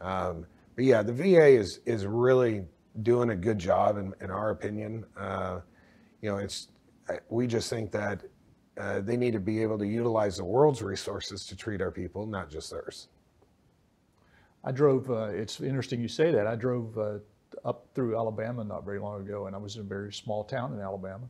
Um, 0.00 0.44
but 0.74 0.84
yeah, 0.84 1.02
the 1.02 1.12
VA 1.12 1.46
is 1.46 1.80
is 1.86 2.04
really 2.04 2.64
doing 3.02 3.30
a 3.30 3.36
good 3.36 3.58
job 3.58 3.96
in, 3.96 4.12
in 4.20 4.30
our 4.30 4.50
opinion. 4.50 5.04
Uh, 5.16 5.60
you 6.20 6.30
know, 6.30 6.38
it's 6.38 6.68
we 7.28 7.46
just 7.46 7.70
think 7.70 7.92
that 7.92 8.22
uh, 8.78 9.00
they 9.00 9.16
need 9.16 9.32
to 9.32 9.40
be 9.40 9.62
able 9.62 9.78
to 9.78 9.86
utilize 9.86 10.36
the 10.36 10.44
world's 10.44 10.82
resources 10.82 11.46
to 11.46 11.56
treat 11.56 11.80
our 11.80 11.92
people, 11.92 12.26
not 12.26 12.50
just 12.50 12.70
theirs. 12.70 13.08
I 14.64 14.72
drove. 14.72 15.10
Uh, 15.10 15.26
it's 15.26 15.60
interesting 15.60 16.00
you 16.00 16.08
say 16.08 16.32
that. 16.32 16.46
I 16.46 16.56
drove 16.56 16.98
uh, 16.98 17.18
up 17.64 17.86
through 17.94 18.16
Alabama 18.16 18.64
not 18.64 18.84
very 18.84 18.98
long 18.98 19.20
ago, 19.20 19.46
and 19.46 19.54
I 19.54 19.58
was 19.58 19.76
in 19.76 19.82
a 19.82 19.84
very 19.84 20.12
small 20.12 20.42
town 20.42 20.72
in 20.72 20.80
Alabama, 20.80 21.28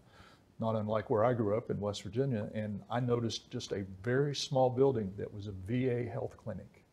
not 0.60 0.76
unlike 0.76 1.10
where 1.10 1.24
I 1.24 1.32
grew 1.32 1.56
up 1.56 1.70
in 1.70 1.80
West 1.80 2.02
Virginia. 2.02 2.48
And 2.54 2.80
I 2.90 3.00
noticed 3.00 3.50
just 3.50 3.72
a 3.72 3.84
very 4.02 4.34
small 4.34 4.70
building 4.70 5.12
that 5.16 5.32
was 5.32 5.48
a 5.48 5.52
VA 5.66 6.08
health 6.08 6.36
clinic, 6.36 6.84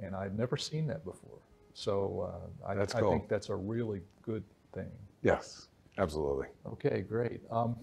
and 0.00 0.14
I'd 0.14 0.36
never 0.38 0.56
seen 0.56 0.86
that 0.88 1.04
before. 1.04 1.38
So 1.74 2.30
uh, 2.64 2.68
I, 2.68 2.80
I 2.82 2.86
think 2.86 3.28
that's 3.28 3.48
a 3.48 3.54
really 3.54 4.00
good 4.22 4.44
thing. 4.72 4.90
Yes, 5.22 5.68
absolutely. 5.98 6.46
Okay, 6.66 7.00
great. 7.00 7.40
Um, 7.50 7.76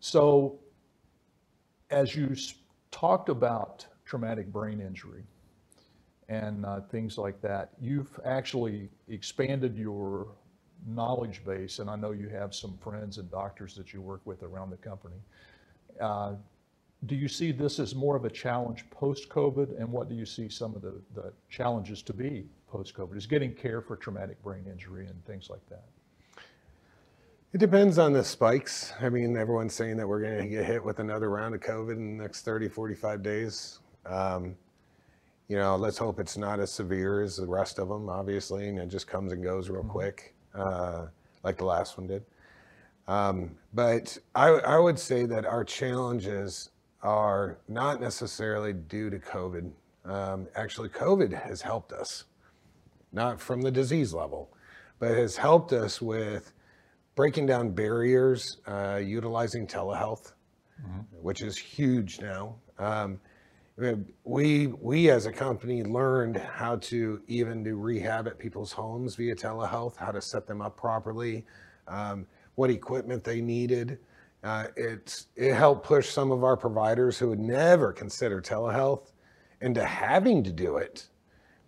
so 0.00 0.60
as 1.90 2.14
you 2.14 2.34
talked 2.90 3.28
about 3.28 3.86
traumatic 4.04 4.52
brain 4.52 4.80
injury 4.80 5.24
and 6.28 6.64
uh, 6.64 6.80
things 6.90 7.18
like 7.18 7.40
that, 7.42 7.70
you've 7.80 8.20
actually 8.24 8.88
expanded 9.08 9.76
your 9.76 10.28
knowledge 10.86 11.44
base, 11.44 11.78
and 11.78 11.90
I 11.90 11.96
know 11.96 12.12
you 12.12 12.28
have 12.28 12.54
some 12.54 12.76
friends 12.78 13.18
and 13.18 13.30
doctors 13.30 13.74
that 13.74 13.92
you 13.92 14.00
work 14.00 14.20
with 14.24 14.42
around 14.42 14.70
the 14.70 14.76
company. 14.76 15.16
Uh, 16.00 16.34
do 17.06 17.14
you 17.14 17.28
see 17.28 17.52
this 17.52 17.78
as 17.78 17.94
more 17.94 18.16
of 18.16 18.24
a 18.24 18.30
challenge 18.30 18.84
post-COVID, 18.90 19.78
and 19.80 19.90
what 19.90 20.08
do 20.08 20.14
you 20.14 20.26
see 20.26 20.48
some 20.48 20.74
of 20.74 20.82
the, 20.82 21.00
the 21.14 21.32
challenges 21.48 22.02
to 22.02 22.12
be 22.12 22.46
post-COVID? 22.68 23.16
Is 23.16 23.26
getting 23.26 23.54
care 23.54 23.80
for 23.80 23.96
traumatic 23.96 24.42
brain 24.42 24.64
injury 24.70 25.06
and 25.06 25.24
things 25.24 25.48
like 25.48 25.66
that? 25.68 25.84
It 27.52 27.58
depends 27.58 27.98
on 27.98 28.12
the 28.12 28.22
spikes. 28.22 28.92
I 29.00 29.08
mean, 29.08 29.36
everyone's 29.36 29.74
saying 29.74 29.96
that 29.96 30.06
we're 30.06 30.20
going 30.20 30.38
to 30.38 30.48
get 30.48 30.66
hit 30.66 30.84
with 30.84 30.98
another 30.98 31.30
round 31.30 31.54
of 31.54 31.62
COVID 31.62 31.92
in 31.92 32.18
the 32.18 32.22
next 32.22 32.42
30, 32.42 32.68
45 32.68 33.22
days. 33.22 33.78
Um, 34.04 34.54
you 35.48 35.56
know, 35.56 35.76
let's 35.76 35.96
hope 35.96 36.20
it's 36.20 36.36
not 36.36 36.60
as 36.60 36.70
severe 36.70 37.22
as 37.22 37.36
the 37.36 37.46
rest 37.46 37.78
of 37.78 37.88
them, 37.88 38.10
obviously, 38.10 38.68
and 38.68 38.78
it 38.78 38.88
just 38.88 39.06
comes 39.06 39.32
and 39.32 39.42
goes 39.42 39.70
real 39.70 39.80
mm-hmm. 39.80 39.90
quick, 39.90 40.34
uh, 40.58 41.06
like 41.42 41.56
the 41.56 41.64
last 41.64 41.96
one 41.96 42.06
did. 42.06 42.24
Um, 43.06 43.56
but 43.72 44.18
I, 44.34 44.48
I 44.48 44.78
would 44.78 44.98
say 44.98 45.24
that 45.26 45.46
our 45.46 45.64
challenges 45.64 46.70
are 47.02 47.58
not 47.68 48.00
necessarily 48.00 48.72
due 48.72 49.08
to 49.10 49.18
COVID. 49.18 49.70
Um, 50.04 50.46
actually, 50.54 50.88
COVID 50.90 51.32
has 51.32 51.62
helped 51.62 51.92
us, 51.92 52.24
not 53.12 53.40
from 53.40 53.62
the 53.62 53.70
disease 53.70 54.12
level, 54.12 54.50
but 54.98 55.10
has 55.16 55.36
helped 55.36 55.72
us 55.72 56.02
with 56.02 56.52
breaking 57.14 57.46
down 57.46 57.70
barriers, 57.70 58.58
uh, 58.66 59.00
utilizing 59.02 59.66
telehealth, 59.66 60.32
mm-hmm. 60.80 61.00
which 61.22 61.42
is 61.42 61.56
huge 61.56 62.20
now. 62.20 62.56
Um, 62.78 63.20
we 64.24 64.66
we 64.66 65.10
as 65.10 65.26
a 65.26 65.32
company 65.32 65.84
learned 65.84 66.36
how 66.36 66.76
to 66.76 67.22
even 67.28 67.62
do 67.62 67.76
rehab 67.76 68.26
at 68.26 68.38
people's 68.38 68.72
homes 68.72 69.14
via 69.14 69.36
telehealth, 69.36 69.96
how 69.96 70.10
to 70.10 70.20
set 70.20 70.46
them 70.46 70.60
up 70.60 70.76
properly, 70.76 71.44
um, 71.86 72.26
what 72.56 72.70
equipment 72.70 73.22
they 73.22 73.40
needed. 73.40 73.98
Uh, 74.42 74.66
it 74.76 75.24
it 75.36 75.54
helped 75.54 75.86
push 75.86 76.08
some 76.08 76.32
of 76.32 76.42
our 76.44 76.56
providers 76.56 77.18
who 77.18 77.28
would 77.28 77.40
never 77.40 77.92
consider 77.92 78.40
telehealth 78.40 79.12
into 79.60 79.84
having 79.84 80.42
to 80.42 80.52
do 80.52 80.76
it, 80.76 81.08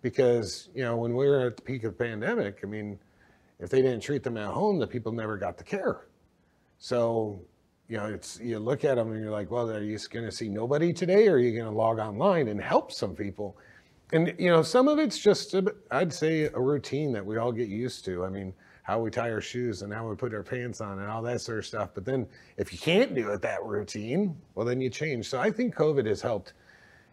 because 0.01 0.69
you 0.75 0.83
know 0.83 0.97
when 0.97 1.15
we 1.15 1.27
were 1.27 1.47
at 1.47 1.55
the 1.55 1.61
peak 1.61 1.83
of 1.83 1.97
the 1.97 2.03
pandemic, 2.03 2.59
I 2.63 2.67
mean 2.67 2.99
if 3.61 3.69
they 3.69 3.81
didn't 3.81 4.01
treat 4.01 4.23
them 4.23 4.37
at 4.37 4.47
home, 4.47 4.79
the 4.79 4.87
people 4.87 5.11
never 5.11 5.37
got 5.37 5.57
the 5.57 5.63
care. 5.63 6.07
So, 6.79 7.39
you 7.91 7.97
know, 7.97 8.05
it's 8.05 8.39
you 8.39 8.57
look 8.57 8.85
at 8.85 8.95
them 8.95 9.11
and 9.11 9.21
you're 9.21 9.31
like, 9.31 9.51
well, 9.51 9.69
are 9.69 9.83
you 9.83 9.99
going 10.09 10.23
to 10.23 10.31
see 10.31 10.47
nobody 10.47 10.93
today, 10.93 11.27
or 11.27 11.33
are 11.33 11.39
you 11.39 11.51
going 11.51 11.69
to 11.69 11.77
log 11.77 11.99
online 11.99 12.47
and 12.47 12.61
help 12.61 12.89
some 12.89 13.13
people? 13.13 13.57
And 14.13 14.33
you 14.39 14.49
know, 14.49 14.61
some 14.61 14.87
of 14.87 14.97
it's 14.97 15.19
just 15.19 15.53
I'd 15.91 16.13
say 16.13 16.43
a 16.43 16.59
routine 16.59 17.11
that 17.11 17.25
we 17.25 17.35
all 17.35 17.51
get 17.51 17.67
used 17.67 18.05
to. 18.05 18.23
I 18.23 18.29
mean, 18.29 18.53
how 18.83 19.01
we 19.01 19.11
tie 19.11 19.29
our 19.29 19.41
shoes 19.41 19.81
and 19.81 19.93
how 19.93 20.07
we 20.07 20.15
put 20.15 20.33
our 20.33 20.41
pants 20.41 20.79
on 20.79 20.99
and 20.99 21.09
all 21.09 21.21
that 21.23 21.41
sort 21.41 21.59
of 21.59 21.65
stuff. 21.65 21.89
But 21.93 22.05
then 22.05 22.27
if 22.55 22.71
you 22.71 22.79
can't 22.79 23.13
do 23.13 23.29
it 23.31 23.41
that 23.41 23.61
routine, 23.65 24.37
well, 24.55 24.65
then 24.65 24.79
you 24.79 24.89
change. 24.89 25.27
So 25.27 25.41
I 25.41 25.51
think 25.51 25.75
COVID 25.75 26.05
has 26.05 26.21
helped 26.21 26.53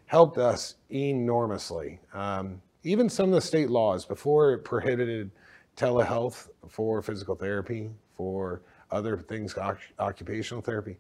helped 0.06 0.38
us 0.38 0.76
enormously. 0.90 1.98
Um, 2.14 2.62
even 2.84 3.08
some 3.08 3.30
of 3.30 3.34
the 3.34 3.40
state 3.40 3.68
laws 3.68 4.04
before 4.04 4.52
it 4.52 4.58
prohibited 4.58 5.32
telehealth 5.76 6.48
for 6.68 7.02
physical 7.02 7.34
therapy, 7.34 7.90
for 8.16 8.62
other 8.90 9.16
things, 9.16 9.56
occupational 9.98 10.62
therapy. 10.62 10.96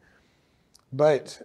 But 0.92 1.42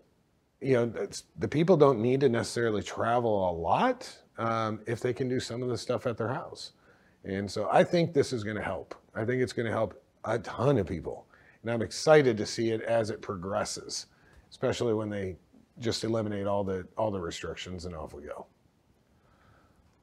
you 0.62 0.74
know, 0.74 1.08
the 1.40 1.48
people 1.48 1.76
don't 1.76 2.00
need 2.00 2.22
to 2.22 2.30
necessarily 2.30 2.82
travel 2.82 3.50
a 3.50 3.52
lot 3.52 4.18
um, 4.38 4.80
if 4.88 5.02
they 5.02 5.14
can 5.14 5.28
do 5.28 5.40
some 5.40 5.62
of 5.62 5.70
the 5.70 5.78
stuff 5.78 6.08
at 6.08 6.18
their 6.18 6.30
house. 6.30 6.72
And 7.26 7.50
so 7.50 7.70
I 7.72 7.84
think 7.84 8.14
this 8.14 8.34
is 8.34 8.44
going 8.44 8.56
to 8.56 8.64
help. 8.64 8.96
I 9.14 9.26
think 9.26 9.42
it's 9.42 9.54
going 9.54 9.66
to 9.66 9.72
help 9.72 10.02
a 10.26 10.40
ton 10.40 10.78
of 10.78 10.88
people. 10.88 11.28
And 11.62 11.72
I'm 11.72 11.82
excited 11.82 12.38
to 12.38 12.46
see 12.46 12.72
it 12.72 12.82
as 12.82 13.10
it 13.10 13.22
progresses, 13.22 14.08
especially 14.50 14.94
when 14.94 15.10
they 15.10 15.36
just 15.80 16.04
eliminate 16.04 16.48
all 16.48 16.64
the 16.64 16.86
all 16.98 17.10
the 17.10 17.20
restrictions 17.20 17.86
and 17.86 17.96
off 17.96 18.14
we 18.14 18.24
go. 18.24 18.46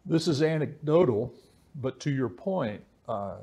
This 0.05 0.27
is 0.27 0.43
anecdotal, 0.43 1.33
but 1.77 2.01
to 2.01 2.11
your 2.11 2.29
point, 2.29 2.83
uh, 3.09 3.37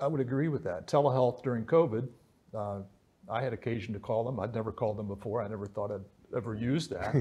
I 0.00 0.06
would 0.06 0.20
agree 0.20 0.48
with 0.48 0.64
that. 0.64 0.86
Telehealth 0.86 1.42
during 1.42 1.64
COVID, 1.64 2.08
uh, 2.54 2.80
I 3.28 3.42
had 3.42 3.52
occasion 3.52 3.94
to 3.94 4.00
call 4.00 4.24
them. 4.24 4.40
I'd 4.40 4.54
never 4.54 4.72
called 4.72 4.96
them 4.96 5.08
before. 5.08 5.40
I 5.42 5.48
never 5.48 5.66
thought 5.66 5.90
I'd 5.90 6.36
ever 6.36 6.54
use 6.54 6.88
that. 6.88 7.14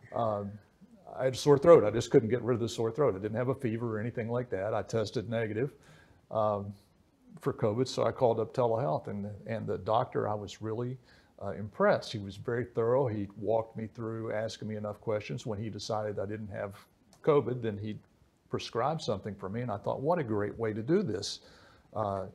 um, 0.14 0.50
I 1.18 1.24
had 1.24 1.34
a 1.34 1.36
sore 1.36 1.58
throat. 1.58 1.84
I 1.84 1.90
just 1.90 2.10
couldn't 2.10 2.28
get 2.28 2.42
rid 2.42 2.54
of 2.54 2.60
the 2.60 2.68
sore 2.68 2.90
throat. 2.92 3.16
I 3.16 3.18
didn't 3.18 3.36
have 3.36 3.48
a 3.48 3.54
fever 3.54 3.96
or 3.96 4.00
anything 4.00 4.30
like 4.30 4.50
that. 4.50 4.74
I 4.74 4.82
tested 4.82 5.28
negative 5.28 5.72
um, 6.30 6.72
for 7.40 7.52
COVID, 7.52 7.88
so 7.88 8.04
I 8.04 8.12
called 8.12 8.38
up 8.38 8.54
telehealth, 8.54 9.08
and 9.08 9.26
and 9.46 9.66
the 9.66 9.78
doctor 9.78 10.28
I 10.28 10.34
was 10.34 10.62
really 10.62 10.98
uh, 11.42 11.50
impressed. 11.50 12.12
He 12.12 12.18
was 12.18 12.36
very 12.36 12.64
thorough. 12.64 13.08
He 13.08 13.26
walked 13.38 13.76
me 13.76 13.88
through, 13.88 14.32
asking 14.32 14.68
me 14.68 14.76
enough 14.76 15.00
questions. 15.00 15.46
When 15.46 15.58
he 15.58 15.68
decided 15.68 16.18
I 16.18 16.26
didn't 16.26 16.50
have 16.50 16.74
COVID, 17.24 17.60
then 17.62 17.78
he 17.78 17.96
prescribed 18.50 19.00
something 19.00 19.34
for 19.34 19.48
me. 19.48 19.62
And 19.62 19.70
I 19.70 19.78
thought, 19.78 20.00
what 20.00 20.18
a 20.18 20.24
great 20.24 20.56
way 20.58 20.72
to 20.72 20.82
do 20.82 21.02
this 21.02 21.40
uh, 21.94 22.26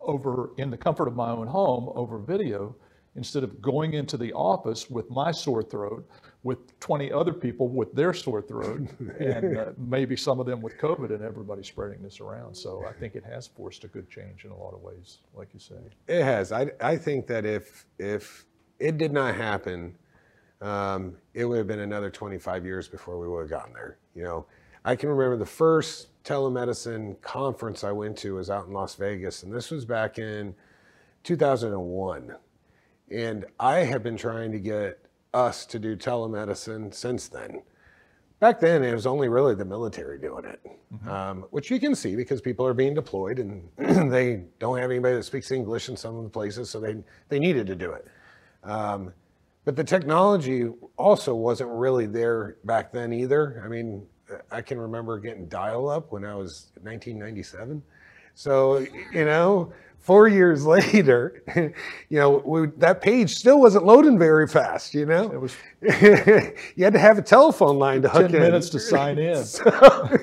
over 0.00 0.50
in 0.58 0.70
the 0.70 0.76
comfort 0.76 1.08
of 1.08 1.16
my 1.16 1.30
own 1.30 1.46
home 1.46 1.90
over 1.94 2.18
video 2.18 2.74
instead 3.16 3.42
of 3.42 3.60
going 3.62 3.94
into 3.94 4.16
the 4.16 4.32
office 4.34 4.90
with 4.90 5.10
my 5.10 5.32
sore 5.32 5.62
throat 5.62 6.06
with 6.42 6.78
20 6.80 7.10
other 7.10 7.32
people 7.32 7.68
with 7.68 7.92
their 7.94 8.12
sore 8.12 8.42
throat 8.42 8.86
and 9.18 9.56
uh, 9.56 9.72
maybe 9.78 10.14
some 10.14 10.38
of 10.38 10.46
them 10.46 10.60
with 10.60 10.76
COVID 10.78 11.10
and 11.12 11.22
everybody 11.22 11.62
spreading 11.64 12.02
this 12.02 12.20
around. 12.20 12.54
So 12.54 12.84
I 12.86 12.92
think 12.92 13.16
it 13.16 13.24
has 13.24 13.46
forced 13.46 13.84
a 13.84 13.88
good 13.88 14.08
change 14.08 14.44
in 14.44 14.50
a 14.50 14.56
lot 14.56 14.74
of 14.74 14.80
ways, 14.82 15.18
like 15.34 15.48
you 15.54 15.60
say. 15.60 15.74
It 16.06 16.22
has. 16.22 16.52
I, 16.52 16.70
I 16.80 16.96
think 16.96 17.26
that 17.26 17.44
if, 17.44 17.86
if 17.98 18.44
it 18.78 18.98
did 18.98 19.12
not 19.12 19.34
happen, 19.34 19.96
um, 20.60 21.16
it 21.34 21.44
would 21.46 21.58
have 21.58 21.66
been 21.66 21.80
another 21.80 22.10
25 22.10 22.64
years 22.64 22.86
before 22.86 23.18
we 23.18 23.26
would 23.26 23.40
have 23.40 23.50
gotten 23.50 23.72
there. 23.72 23.98
You 24.14 24.22
know, 24.22 24.46
I 24.84 24.94
can 24.94 25.08
remember 25.08 25.36
the 25.36 25.50
first 25.50 26.15
telemedicine 26.26 27.20
conference 27.22 27.84
I 27.84 27.92
went 27.92 28.18
to 28.18 28.34
was 28.34 28.50
out 28.50 28.66
in 28.66 28.72
Las 28.72 28.96
Vegas, 28.96 29.44
and 29.44 29.52
this 29.52 29.70
was 29.70 29.84
back 29.84 30.18
in 30.18 30.54
2001. 31.22 32.34
And 33.12 33.44
I 33.60 33.76
have 33.76 34.02
been 34.02 34.16
trying 34.16 34.50
to 34.50 34.58
get 34.58 34.98
us 35.32 35.64
to 35.66 35.78
do 35.78 35.96
telemedicine 35.96 36.92
since 36.92 37.28
then. 37.28 37.62
Back 38.40 38.58
then, 38.58 38.82
it 38.82 38.92
was 38.92 39.06
only 39.06 39.28
really 39.28 39.54
the 39.54 39.64
military 39.64 40.18
doing 40.18 40.44
it, 40.44 40.60
mm-hmm. 40.92 41.08
um, 41.08 41.44
which 41.50 41.70
you 41.70 41.78
can 41.78 41.94
see 41.94 42.16
because 42.16 42.40
people 42.40 42.66
are 42.66 42.74
being 42.74 42.92
deployed 42.92 43.38
and 43.38 43.68
they 44.12 44.42
don't 44.58 44.78
have 44.78 44.90
anybody 44.90 45.14
that 45.14 45.22
speaks 45.22 45.52
English 45.52 45.88
in 45.88 45.96
some 45.96 46.16
of 46.16 46.24
the 46.24 46.30
places, 46.30 46.68
so 46.68 46.80
they, 46.80 46.96
they 47.28 47.38
needed 47.38 47.68
to 47.68 47.76
do 47.76 47.92
it. 47.92 48.06
Um, 48.64 49.12
but 49.64 49.76
the 49.76 49.84
technology 49.84 50.68
also 50.96 51.34
wasn't 51.34 51.70
really 51.70 52.06
there 52.06 52.56
back 52.64 52.92
then 52.92 53.12
either. 53.12 53.62
I 53.64 53.68
mean, 53.68 54.06
I 54.50 54.60
can 54.62 54.78
remember 54.78 55.18
getting 55.18 55.46
dial 55.46 55.88
up 55.88 56.12
when 56.12 56.24
I 56.24 56.34
was 56.34 56.72
1997. 56.82 57.82
So, 58.34 58.78
you 59.12 59.24
know, 59.24 59.72
four 59.98 60.28
years 60.28 60.66
later, 60.66 61.42
you 62.08 62.18
know, 62.18 62.42
we, 62.44 62.66
that 62.78 63.00
page 63.00 63.34
still 63.34 63.60
wasn't 63.60 63.84
loading 63.84 64.18
very 64.18 64.46
fast, 64.46 64.94
you 64.94 65.06
know? 65.06 65.30
It 65.32 65.40
was 65.40 65.56
you 66.76 66.84
had 66.84 66.92
to 66.92 66.98
have 66.98 67.18
a 67.18 67.22
telephone 67.22 67.78
line 67.78 68.02
to 68.02 68.08
hook 68.08 68.30
10 68.30 68.34
in. 68.34 68.40
minutes 68.40 68.68
to 68.70 68.80
sign 68.80 69.18
in. 69.18 69.36
So, 69.44 70.18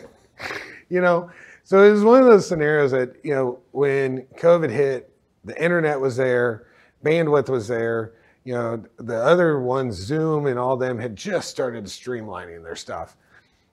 you 0.90 1.02
know, 1.02 1.32
so 1.64 1.82
it 1.82 1.92
was 1.92 2.04
one 2.04 2.22
of 2.22 2.28
those 2.28 2.48
scenarios 2.48 2.92
that, 2.92 3.16
you 3.24 3.34
know, 3.34 3.60
when 3.72 4.24
COVID 4.38 4.70
hit, 4.70 5.10
the 5.46 5.62
internet 5.62 6.00
was 6.00 6.18
there, 6.18 6.68
bandwidth 7.04 7.50
was 7.50 7.68
there, 7.68 8.14
you 8.44 8.54
know, 8.54 8.84
the 8.98 9.16
other 9.16 9.60
ones, 9.60 9.96
Zoom 9.96 10.48
and 10.48 10.60
all 10.60 10.76
them 10.76 11.00
had 11.00 11.16
just 11.16 11.50
started 11.50 11.86
streamlining 11.86 12.64
their 12.64 12.76
stuff. 12.76 13.16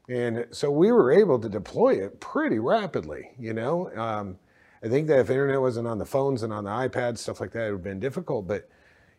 And 0.09 0.47
so 0.51 0.71
we 0.71 0.91
were 0.91 1.13
able 1.13 1.39
to 1.39 1.49
deploy 1.49 2.05
it 2.05 2.21
pretty 2.21 2.59
rapidly, 2.59 3.31
you 3.39 3.53
know. 3.53 3.91
Um, 3.97 4.39
I 4.83 4.89
think 4.89 5.07
that 5.09 5.21
if 5.21 5.31
internet 5.31 5.61
wasn't 5.61 5.87
on 5.87 5.99
the 5.99 6.07
phones 6.07 6.43
and 6.43 6.53
on 6.53 6.65
the 6.65 6.71
iPads, 6.71 7.19
stuff 7.19 7.41
like 7.41 7.53
that, 7.53 7.69
it 7.69 7.71
would 7.71 7.79
have 7.79 7.85
been 7.85 8.01
difficult. 8.01 8.49
But 8.49 8.69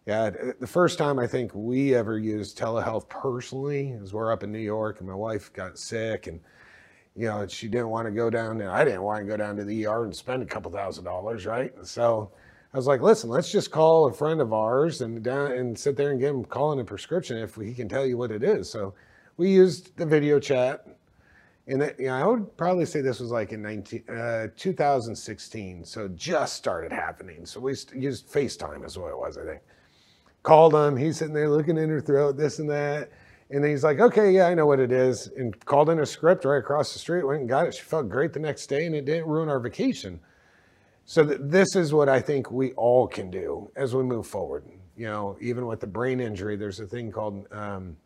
yeah, 0.05 0.31
the 0.59 0.67
first 0.67 0.97
time 0.97 1.19
I 1.19 1.27
think 1.27 1.51
we 1.53 1.93
ever 1.93 2.17
used 2.17 2.57
telehealth 2.57 3.07
personally 3.07 3.89
is 3.91 4.13
we're 4.13 4.33
up 4.33 4.43
in 4.43 4.51
New 4.51 4.59
York 4.59 4.99
and 4.99 5.07
my 5.07 5.15
wife 5.15 5.53
got 5.53 5.77
sick 5.77 6.27
and 6.27 6.39
you 7.15 7.27
know, 7.27 7.45
she 7.45 7.67
didn't 7.67 7.89
want 7.89 8.07
to 8.07 8.11
go 8.11 8.29
down 8.29 8.61
and 8.61 8.69
I 8.69 8.85
didn't 8.85 9.03
want 9.03 9.23
to 9.23 9.29
go 9.29 9.37
down 9.37 9.57
to 9.57 9.63
the 9.65 9.85
ER 9.85 10.05
and 10.05 10.15
spend 10.15 10.43
a 10.43 10.45
couple 10.45 10.71
thousand 10.71 11.03
dollars, 11.03 11.45
right? 11.45 11.73
So 11.83 12.31
I 12.73 12.77
was 12.77 12.87
like, 12.87 13.01
listen, 13.01 13.29
let's 13.29 13.51
just 13.51 13.69
call 13.69 14.07
a 14.07 14.13
friend 14.13 14.39
of 14.39 14.53
ours 14.53 15.01
and 15.01 15.21
down 15.21 15.51
and 15.51 15.77
sit 15.77 15.97
there 15.97 16.11
and 16.11 16.19
get 16.19 16.29
him 16.29 16.45
calling 16.45 16.79
a 16.79 16.85
prescription 16.85 17.37
if 17.37 17.55
he 17.55 17.73
can 17.73 17.89
tell 17.89 18.05
you 18.05 18.17
what 18.17 18.31
it 18.31 18.43
is. 18.43 18.69
So 18.69 18.93
we 19.41 19.49
used 19.49 19.97
the 19.97 20.05
video 20.05 20.39
chat. 20.39 20.85
And 21.65 21.81
you 21.97 22.05
know, 22.05 22.13
I 22.13 22.23
would 22.27 22.55
probably 22.57 22.85
say 22.85 23.01
this 23.01 23.19
was 23.19 23.31
like 23.31 23.53
in 23.53 23.63
19, 23.63 24.07
uh, 24.07 24.47
2016. 24.55 25.83
So 25.83 26.07
just 26.09 26.53
started 26.55 26.91
happening. 26.91 27.47
So 27.47 27.59
we 27.59 27.71
used 27.95 28.31
FaceTime 28.31 28.85
is 28.85 28.99
what 28.99 29.09
it 29.09 29.17
was, 29.17 29.39
I 29.39 29.45
think. 29.45 29.61
Called 30.43 30.75
him. 30.75 30.95
He's 30.95 31.17
sitting 31.17 31.33
there 31.33 31.49
looking 31.49 31.77
in 31.77 31.89
her 31.89 31.99
throat, 31.99 32.37
this 32.37 32.59
and 32.59 32.69
that. 32.69 33.09
And 33.49 33.63
then 33.63 33.71
he's 33.71 33.83
like, 33.83 33.99
okay, 33.99 34.31
yeah, 34.31 34.45
I 34.45 34.53
know 34.53 34.67
what 34.67 34.79
it 34.79 34.91
is. 34.91 35.31
And 35.35 35.59
called 35.65 35.89
in 35.89 35.99
a 35.99 36.05
script 36.05 36.45
right 36.45 36.57
across 36.57 36.93
the 36.93 36.99
street, 36.99 37.25
went 37.25 37.39
and 37.39 37.49
got 37.49 37.65
it. 37.65 37.73
She 37.73 37.81
felt 37.81 38.09
great 38.09 38.33
the 38.33 38.39
next 38.39 38.67
day 38.67 38.85
and 38.85 38.93
it 38.93 39.05
didn't 39.05 39.25
ruin 39.25 39.49
our 39.49 39.59
vacation. 39.59 40.19
So 41.05 41.25
th- 41.25 41.39
this 41.41 41.75
is 41.75 41.95
what 41.95 42.09
I 42.09 42.21
think 42.21 42.51
we 42.51 42.73
all 42.73 43.07
can 43.07 43.31
do 43.31 43.71
as 43.75 43.95
we 43.95 44.03
move 44.03 44.27
forward. 44.27 44.65
You 44.95 45.07
know, 45.07 45.35
even 45.41 45.65
with 45.65 45.79
the 45.79 45.87
brain 45.87 46.19
injury, 46.19 46.57
there's 46.57 46.79
a 46.79 46.85
thing 46.85 47.11
called 47.11 47.47
um, 47.51 47.97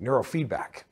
neurofeedback. 0.00 0.84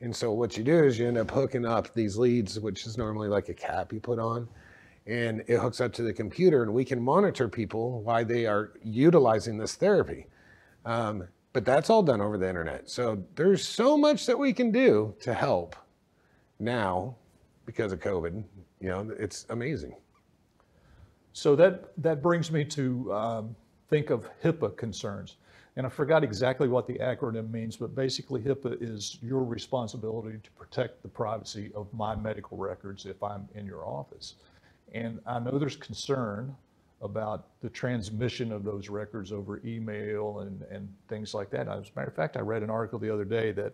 And 0.00 0.14
so 0.14 0.32
what 0.32 0.56
you 0.56 0.62
do 0.62 0.84
is 0.84 0.98
you 0.98 1.08
end 1.08 1.18
up 1.18 1.30
hooking 1.30 1.66
up 1.66 1.92
these 1.94 2.16
leads, 2.16 2.60
which 2.60 2.86
is 2.86 2.96
normally 2.96 3.28
like 3.28 3.48
a 3.48 3.54
cap 3.54 3.92
you 3.92 4.00
put 4.00 4.18
on, 4.18 4.48
and 5.06 5.42
it 5.46 5.58
hooks 5.58 5.80
up 5.80 5.92
to 5.94 6.02
the 6.02 6.12
computer, 6.12 6.62
and 6.62 6.72
we 6.72 6.84
can 6.84 7.00
monitor 7.00 7.48
people 7.48 8.02
why 8.02 8.22
they 8.22 8.46
are 8.46 8.72
utilizing 8.84 9.58
this 9.58 9.74
therapy. 9.74 10.26
Um, 10.84 11.26
but 11.52 11.64
that's 11.64 11.90
all 11.90 12.02
done 12.02 12.20
over 12.20 12.38
the 12.38 12.48
internet. 12.48 12.88
So 12.88 13.24
there's 13.34 13.66
so 13.66 13.96
much 13.96 14.26
that 14.26 14.38
we 14.38 14.52
can 14.52 14.70
do 14.70 15.14
to 15.20 15.34
help 15.34 15.74
now 16.60 17.16
because 17.66 17.92
of 17.92 18.00
COVID. 18.00 18.44
You 18.80 18.88
know, 18.88 19.10
it's 19.18 19.46
amazing. 19.48 19.96
So 21.32 21.56
that, 21.56 21.90
that 21.98 22.22
brings 22.22 22.52
me 22.52 22.64
to 22.66 23.12
um, 23.12 23.56
think 23.88 24.10
of 24.10 24.28
HIPAA 24.42 24.76
concerns. 24.76 25.36
And 25.78 25.86
I 25.86 25.90
forgot 25.90 26.24
exactly 26.24 26.66
what 26.66 26.88
the 26.88 26.94
acronym 26.94 27.52
means, 27.52 27.76
but 27.76 27.94
basically 27.94 28.40
HIPAA 28.40 28.82
is 28.82 29.16
your 29.22 29.44
responsibility 29.44 30.38
to 30.42 30.50
protect 30.58 31.02
the 31.02 31.08
privacy 31.08 31.70
of 31.72 31.86
my 31.94 32.16
medical 32.16 32.58
records 32.58 33.06
if 33.06 33.22
I'm 33.22 33.48
in 33.54 33.64
your 33.64 33.86
office. 33.86 34.34
And 34.92 35.20
I 35.24 35.38
know 35.38 35.56
there's 35.56 35.76
concern 35.76 36.52
about 37.00 37.46
the 37.60 37.68
transmission 37.68 38.50
of 38.50 38.64
those 38.64 38.88
records 38.88 39.30
over 39.30 39.60
email 39.64 40.40
and, 40.40 40.62
and 40.62 40.92
things 41.06 41.32
like 41.32 41.48
that. 41.50 41.68
As 41.68 41.90
a 41.90 41.90
matter 41.94 42.08
of 42.08 42.16
fact, 42.16 42.36
I 42.36 42.40
read 42.40 42.64
an 42.64 42.70
article 42.70 42.98
the 42.98 43.14
other 43.14 43.24
day 43.24 43.52
that 43.52 43.72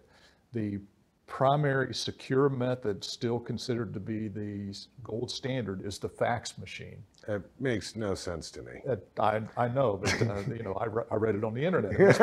the 0.53 0.81
primary 1.27 1.95
secure 1.95 2.49
method 2.49 3.03
still 3.03 3.39
considered 3.39 3.93
to 3.95 4.01
be 4.01 4.29
the 4.29 4.75
gold 5.03 5.31
standard 5.31 5.85
is 5.85 5.99
the 5.99 6.09
fax 6.09 6.59
machine. 6.59 7.03
It 7.27 7.43
makes 7.59 7.97
no 7.97 8.15
sense 8.15 8.51
to 8.53 8.63
me. 8.63 8.73
Uh, 8.89 8.97
I, 9.19 9.41
I 9.57 9.69
know, 9.69 9.99
but 10.03 10.13
uh, 10.23 10.41
you 10.49 10.63
know, 10.63 10.75
I, 10.75 10.87
re- 10.87 11.05
I 11.11 11.15
read 11.17 11.35
it 11.35 11.45
on 11.45 11.55
the 11.55 11.65
internet. 11.65 11.93
It 11.93 12.01
must 12.01 12.21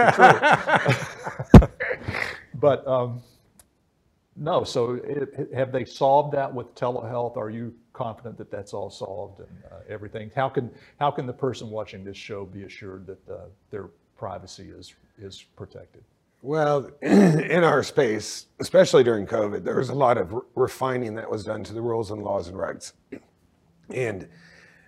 be 1.52 1.60
true. 1.60 1.68
but 2.56 2.88
um, 2.88 3.22
no, 4.36 4.64
so 4.64 4.94
it, 5.04 5.52
have 5.54 5.72
they 5.72 5.86
solved 5.86 6.34
that 6.34 6.54
with 6.54 6.74
telehealth? 6.76 7.38
Are 7.38 7.50
you 7.50 7.74
confident 7.94 8.38
that 8.38 8.50
that's 8.50 8.74
all 8.74 8.90
solved 8.90 9.40
and 9.40 9.50
uh, 9.72 9.80
everything? 9.90 10.32
How 10.36 10.48
can 10.48 10.70
how 11.00 11.12
can 11.12 11.26
the 11.26 11.34
person 11.34 11.70
watching 11.70 12.04
this 12.04 12.18
show 12.18 12.46
be 12.46 12.64
assured 12.64 13.08
that 13.08 13.30
uh, 13.30 13.46
their 13.72 13.90
privacy 14.16 14.70
is 14.70 14.94
is 15.20 15.44
protected? 15.56 16.04
Well, 16.42 16.90
in 17.02 17.64
our 17.64 17.84
space, 17.84 18.48
especially 18.60 19.04
during 19.04 19.28
COVID, 19.28 19.64
there 19.64 19.78
was 19.78 19.90
a 19.90 19.94
lot 19.96 20.18
of 20.18 20.34
re- 20.34 20.42
refining 20.56 21.14
that 21.16 21.30
was 21.30 21.44
done 21.44 21.64
to 21.66 21.74
the 21.74 21.82
rules 21.82 22.10
and 22.10 22.24
laws 22.24 22.48
and 22.48 22.58
regs. 22.58 22.94
And 23.92 24.28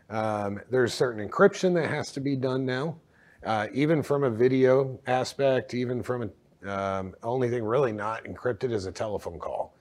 um, 0.09 0.61
there's 0.71 0.93
certain 0.93 1.27
encryption 1.27 1.75
that 1.75 1.89
has 1.89 2.11
to 2.13 2.19
be 2.19 2.35
done 2.35 2.65
now, 2.65 2.97
uh, 3.45 3.67
even 3.71 4.01
from 4.01 4.23
a 4.23 4.31
video 4.31 4.99
aspect, 5.05 5.73
even 5.73 6.01
from 6.01 6.23
a 6.23 6.29
um, 6.65 7.13
only 7.23 7.49
thing 7.49 7.65
really 7.65 7.91
not 7.91 8.23
encrypted 8.23 8.71
is 8.71 8.85
a 8.85 8.91
telephone 8.91 9.37
call, 9.37 9.75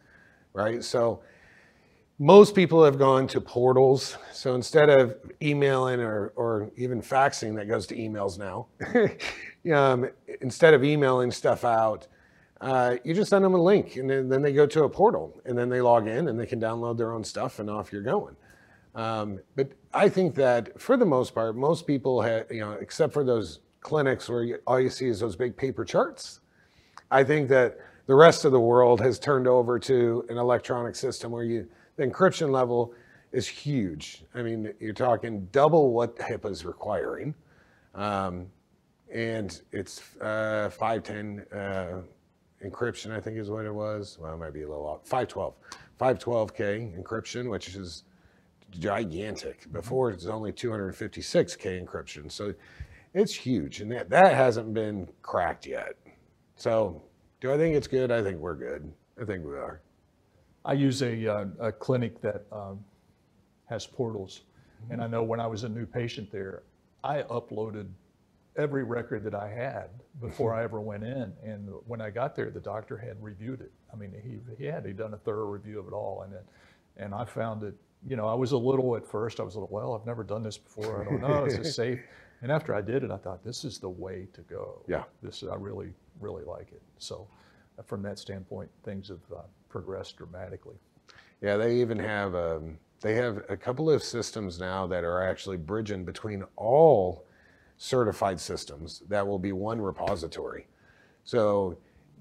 right? 0.52 0.82
So 0.82 1.22
most 2.22 2.54
people 2.54 2.84
have 2.84 2.98
gone 2.98 3.26
to 3.26 3.40
portals. 3.40 4.16
So 4.32 4.54
instead 4.54 4.88
of 4.88 5.16
emailing 5.42 5.98
or, 5.98 6.32
or 6.36 6.70
even 6.76 7.02
faxing 7.02 7.56
that 7.56 7.66
goes 7.66 7.84
to 7.88 7.96
emails 7.96 8.38
now, 8.38 8.68
um, 9.74 10.08
instead 10.40 10.72
of 10.72 10.84
emailing 10.84 11.32
stuff 11.32 11.64
out, 11.64 12.06
uh, 12.60 12.94
you 13.02 13.12
just 13.12 13.30
send 13.30 13.44
them 13.44 13.54
a 13.54 13.60
link 13.60 13.96
and 13.96 14.08
then, 14.08 14.28
then, 14.28 14.40
they 14.40 14.52
go 14.52 14.66
to 14.66 14.84
a 14.84 14.88
portal 14.88 15.40
and 15.46 15.58
then 15.58 15.68
they 15.68 15.80
log 15.80 16.06
in 16.06 16.28
and 16.28 16.38
they 16.38 16.46
can 16.46 16.60
download 16.60 16.96
their 16.96 17.10
own 17.10 17.24
stuff 17.24 17.58
and 17.58 17.68
off 17.68 17.92
you're 17.92 18.02
going. 18.02 18.36
Um, 18.94 19.40
but 19.56 19.72
I 19.92 20.08
think 20.08 20.36
that 20.36 20.80
for 20.80 20.96
the 20.96 21.04
most 21.04 21.34
part, 21.34 21.56
most 21.56 21.88
people 21.88 22.22
have, 22.22 22.46
you 22.52 22.60
know, 22.60 22.74
except 22.74 23.12
for 23.12 23.24
those 23.24 23.58
clinics 23.80 24.28
where 24.28 24.44
you, 24.44 24.58
all 24.64 24.78
you 24.78 24.90
see 24.90 25.08
is 25.08 25.18
those 25.18 25.34
big 25.34 25.56
paper 25.56 25.84
charts, 25.84 26.38
I 27.10 27.24
think 27.24 27.48
that 27.48 27.78
the 28.06 28.14
rest 28.14 28.44
of 28.44 28.52
the 28.52 28.60
world 28.60 29.00
has 29.00 29.18
turned 29.18 29.48
over 29.48 29.80
to 29.80 30.24
an 30.28 30.38
electronic 30.38 30.94
system 30.94 31.32
where 31.32 31.42
you, 31.42 31.66
the 31.96 32.06
encryption 32.06 32.50
level 32.50 32.94
is 33.32 33.46
huge. 33.46 34.24
I 34.34 34.42
mean, 34.42 34.72
you're 34.80 34.92
talking 34.92 35.48
double 35.52 35.92
what 35.92 36.16
HIPAA 36.16 36.50
is 36.50 36.64
requiring. 36.64 37.34
Um, 37.94 38.46
and 39.12 39.60
it's 39.72 40.16
uh, 40.20 40.70
510 40.70 41.46
uh, 41.58 42.02
encryption, 42.64 43.10
I 43.10 43.20
think 43.20 43.38
is 43.38 43.50
what 43.50 43.64
it 43.66 43.74
was. 43.74 44.18
Well, 44.20 44.34
it 44.34 44.38
might 44.38 44.54
be 44.54 44.62
a 44.62 44.68
little 44.68 44.86
off. 44.86 45.06
512. 45.06 45.54
512K 46.00 47.00
encryption, 47.00 47.50
which 47.50 47.74
is 47.74 48.04
gigantic. 48.70 49.70
Before 49.72 50.10
it's 50.10 50.26
only 50.26 50.52
256K 50.52 51.84
encryption. 51.84 52.30
So 52.30 52.54
it's 53.14 53.34
huge. 53.34 53.80
And 53.80 53.92
that, 53.92 54.10
that 54.10 54.34
hasn't 54.34 54.72
been 54.74 55.08
cracked 55.22 55.66
yet. 55.66 55.94
So 56.56 57.02
do 57.40 57.52
I 57.52 57.56
think 57.56 57.76
it's 57.76 57.86
good? 57.86 58.10
I 58.10 58.22
think 58.22 58.38
we're 58.38 58.54
good. 58.54 58.90
I 59.20 59.24
think 59.24 59.44
we 59.44 59.52
are. 59.52 59.80
I 60.64 60.74
use 60.74 61.02
a, 61.02 61.26
uh, 61.26 61.46
a 61.60 61.72
clinic 61.72 62.20
that 62.22 62.44
um, 62.52 62.84
has 63.66 63.86
portals. 63.86 64.42
And 64.90 65.02
I 65.02 65.06
know 65.06 65.22
when 65.22 65.40
I 65.40 65.46
was 65.46 65.64
a 65.64 65.68
new 65.68 65.86
patient 65.86 66.30
there, 66.32 66.62
I 67.04 67.22
uploaded 67.22 67.86
every 68.56 68.84
record 68.84 69.24
that 69.24 69.34
I 69.34 69.48
had 69.48 69.88
before 70.20 70.54
I 70.54 70.62
ever 70.62 70.80
went 70.80 71.04
in. 71.04 71.32
And 71.44 71.68
when 71.86 72.00
I 72.00 72.10
got 72.10 72.34
there, 72.34 72.50
the 72.50 72.60
doctor 72.60 72.96
had 72.96 73.22
reviewed 73.22 73.60
it. 73.60 73.72
I 73.92 73.96
mean, 73.96 74.12
he, 74.22 74.38
he 74.58 74.64
had 74.66 74.84
he 74.84 74.92
done 74.92 75.14
a 75.14 75.18
thorough 75.18 75.46
review 75.46 75.78
of 75.78 75.86
it 75.86 75.92
all. 75.92 76.22
And, 76.22 76.34
it, 76.34 76.44
and 76.96 77.14
I 77.14 77.24
found 77.24 77.60
that, 77.62 77.74
you 78.06 78.16
know, 78.16 78.26
I 78.26 78.34
was 78.34 78.52
a 78.52 78.58
little 78.58 78.96
at 78.96 79.06
first, 79.06 79.40
I 79.40 79.44
was 79.44 79.54
a 79.54 79.60
little, 79.60 79.74
well, 79.74 79.94
I've 79.94 80.06
never 80.06 80.24
done 80.24 80.42
this 80.42 80.58
before. 80.58 81.02
I 81.02 81.04
don't 81.04 81.20
know, 81.20 81.44
is 81.44 81.58
this 81.58 81.74
safe? 81.74 82.00
And 82.42 82.50
after 82.50 82.74
I 82.74 82.80
did 82.80 83.04
it, 83.04 83.12
I 83.12 83.18
thought, 83.18 83.44
this 83.44 83.64
is 83.64 83.78
the 83.78 83.88
way 83.88 84.26
to 84.32 84.40
go. 84.40 84.82
Yeah. 84.88 85.04
This, 85.22 85.44
I 85.44 85.54
really, 85.54 85.92
really 86.18 86.42
like 86.42 86.72
it. 86.72 86.82
So 86.98 87.28
from 87.86 88.02
that 88.02 88.18
standpoint, 88.18 88.68
things 88.84 89.10
have 89.10 89.20
uh, 89.32 89.42
progressed 89.72 90.16
dramatically. 90.18 90.76
Yeah, 91.40 91.56
they 91.56 91.80
even 91.80 91.98
have 91.98 92.36
um, 92.36 92.78
they 93.00 93.14
have 93.14 93.42
a 93.48 93.56
couple 93.56 93.90
of 93.90 94.04
systems 94.04 94.60
now 94.60 94.86
that 94.86 95.02
are 95.02 95.22
actually 95.22 95.56
bridging 95.56 96.04
between 96.04 96.44
all 96.56 97.24
certified 97.78 98.38
systems 98.38 99.02
that 99.08 99.26
will 99.26 99.40
be 99.40 99.50
one 99.50 99.80
repository. 99.80 100.68
So 101.24 101.78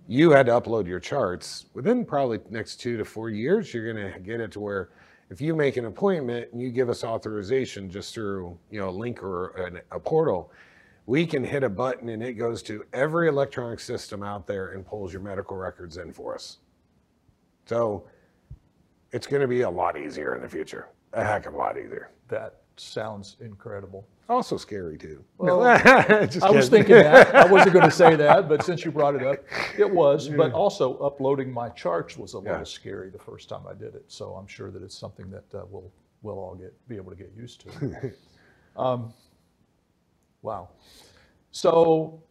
you 0.08 0.32
had 0.32 0.48
to 0.48 0.54
upload 0.54 0.88
your 0.88 1.00
charts 1.00 1.68
within 1.76 2.04
probably 2.04 2.40
next 2.50 2.78
two 2.78 2.98
to 2.98 3.06
four 3.06 3.30
years. 3.30 3.74
You're 3.74 3.94
going 3.94 4.14
to 4.14 4.20
get 4.20 4.42
it 4.42 4.52
to 4.54 4.60
where 4.60 4.90
if 5.30 5.40
you 5.40 5.56
make 5.56 5.78
an 5.78 5.86
appointment 5.86 6.52
and 6.52 6.62
you 6.62 6.72
give 6.72 6.90
us 6.90 7.04
authorization 7.04 7.90
just 7.90 8.14
through 8.14 8.58
you 8.72 8.80
know 8.80 8.90
a 8.90 8.92
link 8.92 9.22
or 9.22 9.50
an, 9.58 9.82
a 9.92 10.00
portal, 10.00 10.52
we 11.06 11.28
can 11.28 11.44
hit 11.44 11.64
a 11.64 11.70
button 11.70 12.10
and 12.10 12.24
it 12.24 12.34
goes 12.34 12.64
to 12.64 12.84
every 12.92 13.28
electronic 13.28 13.80
system 13.80 14.24
out 14.24 14.48
there 14.48 14.72
and 14.72 14.86
pulls 14.86 15.14
your 15.14 15.22
medical 15.22 15.58
records 15.58 15.98
in 15.98 16.12
for 16.12 16.34
us. 16.34 16.58
So 17.72 18.04
it's 19.14 19.26
going 19.26 19.42
to 19.42 19.48
be 19.48 19.62
a 19.62 19.70
lot 19.70 19.98
easier 19.98 20.36
in 20.36 20.42
the 20.42 20.50
future. 20.50 20.90
a 21.14 21.24
heck 21.24 21.46
of 21.46 21.54
a 21.54 21.58
lot 21.58 21.78
either. 21.78 22.10
That 22.28 22.56
sounds 22.76 23.38
incredible. 23.40 24.06
Also 24.28 24.58
scary 24.58 24.98
too. 24.98 25.24
Well, 25.38 25.62
I 25.66 26.50
was 26.52 26.68
thinking 26.68 26.96
that. 26.96 27.34
I 27.34 27.46
wasn't 27.52 27.72
going 27.72 27.86
to 27.86 27.96
say 27.96 28.18
that, 28.18 28.50
but 28.50 28.64
since 28.66 28.84
you 28.84 28.92
brought 28.92 29.16
it 29.16 29.24
up, 29.24 29.38
it 29.78 29.90
was. 29.90 30.28
But 30.28 30.52
also, 30.52 30.98
uploading 30.98 31.50
my 31.50 31.70
charts 31.70 32.18
was 32.18 32.34
a 32.34 32.40
Yeah. 32.40 32.52
little 32.52 32.66
scary 32.66 33.10
the 33.10 33.20
first 33.20 33.48
time 33.48 33.62
I 33.70 33.74
did 33.74 33.96
it. 33.96 34.04
So 34.10 34.34
I'm 34.34 34.48
sure 34.48 34.70
that 34.70 34.84
it's 34.84 34.98
something 34.98 35.30
that 35.30 35.46
uh, 35.58 35.64
we'll 35.70 35.90
we'll 36.24 36.40
all 36.40 36.56
get 36.56 36.74
be 36.90 36.98
able 36.98 37.12
to 37.12 37.18
get 37.18 37.32
used 37.38 37.62
to. 37.62 38.12
um, 38.82 39.14
wow. 40.42 40.68
So 41.52 42.22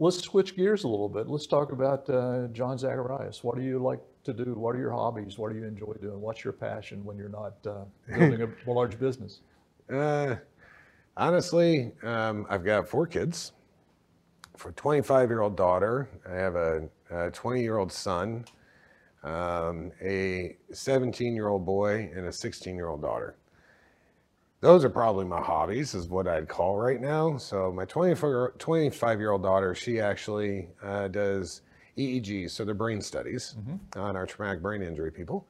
let's 0.00 0.18
switch 0.18 0.56
gears 0.56 0.82
a 0.82 0.88
little 0.88 1.08
bit. 1.08 1.28
Let's 1.28 1.46
talk 1.46 1.70
about 1.70 2.10
uh, 2.10 2.48
John 2.48 2.78
Zacharias. 2.78 3.44
What 3.44 3.56
do 3.56 3.62
you 3.62 3.78
like 3.78 4.00
to 4.24 4.32
do? 4.32 4.54
What 4.54 4.74
are 4.74 4.78
your 4.78 4.92
hobbies? 4.92 5.38
What 5.38 5.52
do 5.52 5.58
you 5.58 5.64
enjoy 5.64 5.92
doing? 6.00 6.20
What's 6.20 6.44
your 6.44 6.52
passion 6.52 7.04
when 7.04 7.16
you're 7.16 7.28
not 7.28 7.54
uh, 7.66 7.84
building 8.18 8.42
a 8.42 8.70
large 8.70 8.98
business? 8.98 9.40
Uh, 9.92 10.36
honestly, 11.16 11.92
um, 12.02 12.46
I've 12.48 12.64
got 12.64 12.88
four 12.88 13.06
kids. 13.06 13.52
For 14.56 14.70
a 14.70 14.72
25 14.72 15.30
year 15.30 15.40
old 15.40 15.56
daughter, 15.56 16.08
I 16.28 16.34
have 16.34 16.54
a 16.54 17.30
20 17.32 17.62
year 17.62 17.78
old 17.78 17.90
son, 17.90 18.44
um, 19.22 19.90
a 20.02 20.56
17 20.72 21.34
year 21.34 21.48
old 21.48 21.64
boy, 21.64 22.10
and 22.14 22.26
a 22.26 22.32
16 22.32 22.76
year 22.76 22.88
old 22.88 23.00
daughter. 23.00 23.36
Those 24.60 24.84
are 24.84 24.90
probably 24.90 25.24
my 25.24 25.40
hobbies, 25.40 25.94
is 25.94 26.08
what 26.08 26.28
I'd 26.28 26.46
call 26.46 26.76
right 26.76 27.00
now. 27.00 27.38
So, 27.38 27.72
my 27.72 27.86
25 27.86 29.18
year 29.18 29.30
old 29.30 29.42
daughter, 29.42 29.74
she 29.74 29.98
actually 30.00 30.68
uh, 30.82 31.08
does 31.08 31.62
EEGs, 31.98 32.50
so 32.50 32.64
they're 32.64 32.74
brain 32.74 33.00
studies 33.00 33.56
on 33.96 34.16
our 34.16 34.26
traumatic 34.26 34.62
brain 34.62 34.82
injury 34.82 35.10
people. 35.10 35.46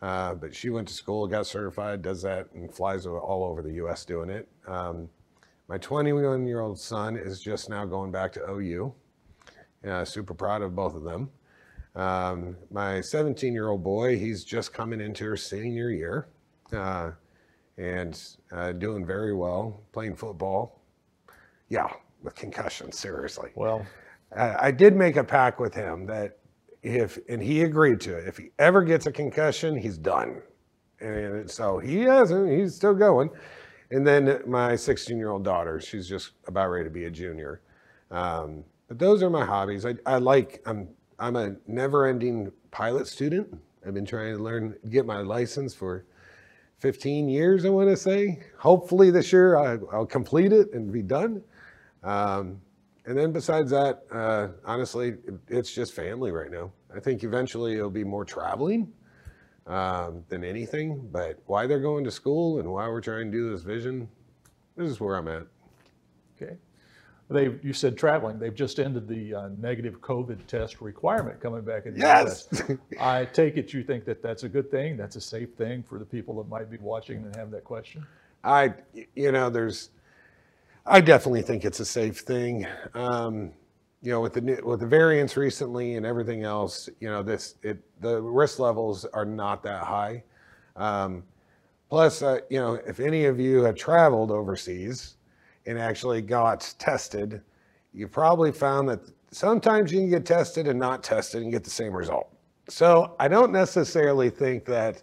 Uh, 0.00 0.34
but 0.34 0.54
she 0.54 0.68
went 0.70 0.88
to 0.88 0.94
school, 0.94 1.26
got 1.28 1.46
certified, 1.46 2.02
does 2.02 2.22
that, 2.22 2.48
and 2.54 2.72
flies 2.74 3.06
all 3.06 3.44
over 3.44 3.62
the 3.62 3.74
U.S. 3.74 4.04
doing 4.04 4.30
it. 4.30 4.48
Um, 4.66 5.08
my 5.68 5.78
21 5.78 6.44
year 6.46 6.60
old 6.60 6.78
son 6.78 7.16
is 7.16 7.40
just 7.40 7.70
now 7.70 7.84
going 7.84 8.10
back 8.10 8.32
to 8.32 8.50
OU. 8.50 8.92
Yeah, 9.84 10.02
super 10.04 10.34
proud 10.34 10.62
of 10.62 10.74
both 10.74 10.94
of 10.94 11.04
them. 11.04 11.30
Um, 11.94 12.56
my 12.70 13.00
17 13.00 13.52
year 13.52 13.68
old 13.68 13.84
boy, 13.84 14.18
he's 14.18 14.44
just 14.44 14.72
coming 14.72 15.00
into 15.00 15.24
her 15.24 15.36
senior 15.36 15.90
year 15.90 16.26
uh, 16.72 17.12
and 17.78 18.20
uh, 18.50 18.72
doing 18.72 19.04
very 19.06 19.34
well, 19.34 19.80
playing 19.92 20.16
football. 20.16 20.80
Yeah, 21.68 21.88
with 22.22 22.34
concussions, 22.34 22.98
seriously. 22.98 23.50
Well, 23.54 23.80
Uh, 23.80 23.84
I 24.36 24.70
did 24.70 24.96
make 24.96 25.16
a 25.16 25.24
pact 25.24 25.60
with 25.60 25.74
him 25.74 26.06
that 26.06 26.38
if, 26.82 27.18
and 27.28 27.42
he 27.42 27.62
agreed 27.62 28.00
to 28.02 28.16
it, 28.16 28.26
if 28.26 28.36
he 28.36 28.50
ever 28.58 28.82
gets 28.82 29.06
a 29.06 29.12
concussion, 29.12 29.76
he's 29.76 29.98
done. 29.98 30.42
And 31.00 31.50
so 31.50 31.78
he 31.78 32.00
hasn't, 32.02 32.50
he's 32.50 32.74
still 32.74 32.94
going. 32.94 33.30
And 33.90 34.06
then 34.06 34.40
my 34.46 34.74
16 34.74 35.16
year 35.18 35.30
old 35.30 35.44
daughter, 35.44 35.80
she's 35.80 36.08
just 36.08 36.32
about 36.46 36.68
ready 36.68 36.84
to 36.84 36.90
be 36.90 37.04
a 37.04 37.10
junior. 37.10 37.60
Um, 38.10 38.64
but 38.88 38.98
those 38.98 39.22
are 39.22 39.30
my 39.30 39.44
hobbies. 39.44 39.84
I, 39.84 39.94
I 40.06 40.18
like, 40.18 40.62
I'm, 40.66 40.88
I'm 41.18 41.36
a 41.36 41.56
never 41.66 42.06
ending 42.06 42.52
pilot 42.70 43.06
student. 43.06 43.58
I've 43.86 43.94
been 43.94 44.06
trying 44.06 44.36
to 44.36 44.42
learn, 44.42 44.76
get 44.90 45.06
my 45.06 45.18
license 45.18 45.74
for 45.74 46.04
15 46.78 47.28
years, 47.28 47.64
I 47.64 47.68
want 47.68 47.90
to 47.90 47.96
say. 47.96 48.42
Hopefully 48.58 49.10
this 49.10 49.32
year 49.32 49.56
I, 49.56 49.78
I'll 49.92 50.06
complete 50.06 50.52
it 50.52 50.72
and 50.72 50.92
be 50.92 51.02
done. 51.02 51.42
Um, 52.02 52.60
and 53.06 53.16
then 53.18 53.32
besides 53.32 53.70
that, 53.70 54.04
uh, 54.12 54.48
honestly, 54.64 55.14
it's 55.48 55.72
just 55.72 55.92
family 55.92 56.30
right 56.30 56.50
now. 56.50 56.70
I 56.94 57.00
think 57.00 57.24
eventually 57.24 57.74
it'll 57.74 57.90
be 57.90 58.04
more 58.04 58.24
traveling 58.24 58.92
um, 59.66 60.24
than 60.28 60.44
anything. 60.44 61.08
But 61.10 61.38
why 61.46 61.66
they're 61.66 61.80
going 61.80 62.04
to 62.04 62.10
school 62.10 62.60
and 62.60 62.70
why 62.70 62.86
we're 62.88 63.00
trying 63.00 63.30
to 63.30 63.36
do 63.36 63.50
this 63.50 63.62
vision, 63.62 64.08
this 64.76 64.90
is 64.90 65.00
where 65.00 65.16
I'm 65.16 65.28
at. 65.28 65.46
Okay. 66.40 66.56
They, 67.30 67.56
you 67.62 67.72
said 67.72 67.96
traveling. 67.96 68.38
They've 68.38 68.54
just 68.54 68.78
ended 68.78 69.08
the 69.08 69.34
uh, 69.34 69.48
negative 69.58 70.00
COVID 70.00 70.46
test 70.46 70.80
requirement 70.80 71.40
coming 71.40 71.62
back 71.62 71.86
in 71.86 71.94
the 71.94 72.00
Yes. 72.00 72.46
U.S. 72.52 72.78
I 73.00 73.24
take 73.24 73.56
it 73.56 73.72
you 73.72 73.82
think 73.82 74.04
that 74.04 74.22
that's 74.22 74.42
a 74.42 74.48
good 74.48 74.70
thing. 74.70 74.96
That's 74.96 75.16
a 75.16 75.20
safe 75.20 75.54
thing 75.54 75.82
for 75.82 75.98
the 75.98 76.04
people 76.04 76.36
that 76.36 76.48
might 76.48 76.70
be 76.70 76.76
watching 76.78 77.18
and 77.18 77.34
have 77.36 77.50
that 77.52 77.64
question. 77.64 78.06
I, 78.44 78.74
you 79.14 79.32
know, 79.32 79.48
there's, 79.48 79.90
I 80.84 81.00
definitely 81.00 81.42
think 81.42 81.64
it's 81.64 81.80
a 81.80 81.84
safe 81.84 82.20
thing. 82.20 82.66
Um, 82.94 83.52
you 84.02 84.10
know, 84.10 84.20
with 84.20 84.32
the 84.34 84.60
with 84.64 84.80
the 84.80 84.86
variants 84.86 85.36
recently 85.36 85.94
and 85.94 86.04
everything 86.04 86.42
else, 86.42 86.88
you 86.98 87.08
know, 87.08 87.22
this 87.22 87.54
it 87.62 87.78
the 88.00 88.20
risk 88.20 88.58
levels 88.58 89.04
are 89.06 89.24
not 89.24 89.62
that 89.62 89.84
high. 89.84 90.24
Um, 90.74 91.22
plus, 91.88 92.22
uh, 92.22 92.40
you 92.50 92.58
know, 92.58 92.74
if 92.86 92.98
any 92.98 93.26
of 93.26 93.38
you 93.38 93.62
have 93.62 93.76
traveled 93.76 94.32
overseas 94.32 95.16
and 95.66 95.78
actually 95.78 96.20
got 96.20 96.74
tested, 96.78 97.42
you 97.94 98.08
probably 98.08 98.50
found 98.50 98.88
that 98.88 99.00
sometimes 99.30 99.92
you 99.92 100.00
can 100.00 100.10
get 100.10 100.26
tested 100.26 100.66
and 100.66 100.80
not 100.80 101.04
tested 101.04 101.42
and 101.42 101.52
get 101.52 101.62
the 101.62 101.70
same 101.70 101.92
result. 101.92 102.28
So 102.68 103.14
I 103.20 103.28
don't 103.28 103.52
necessarily 103.52 104.30
think 104.30 104.64
that 104.64 105.02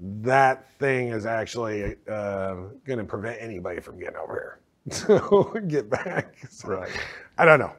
that 0.00 0.68
thing 0.78 1.08
is 1.08 1.26
actually 1.26 1.94
uh, 2.08 2.54
going 2.84 2.98
to 2.98 3.04
prevent 3.04 3.40
anybody 3.40 3.78
from 3.78 4.00
getting 4.00 4.16
over 4.16 4.34
here. 4.34 4.61
So 4.90 5.44
get 5.68 5.88
back. 5.88 6.34
So, 6.50 6.68
Right. 6.68 6.90
I 7.38 7.44
don't 7.44 7.60
know. 7.60 7.72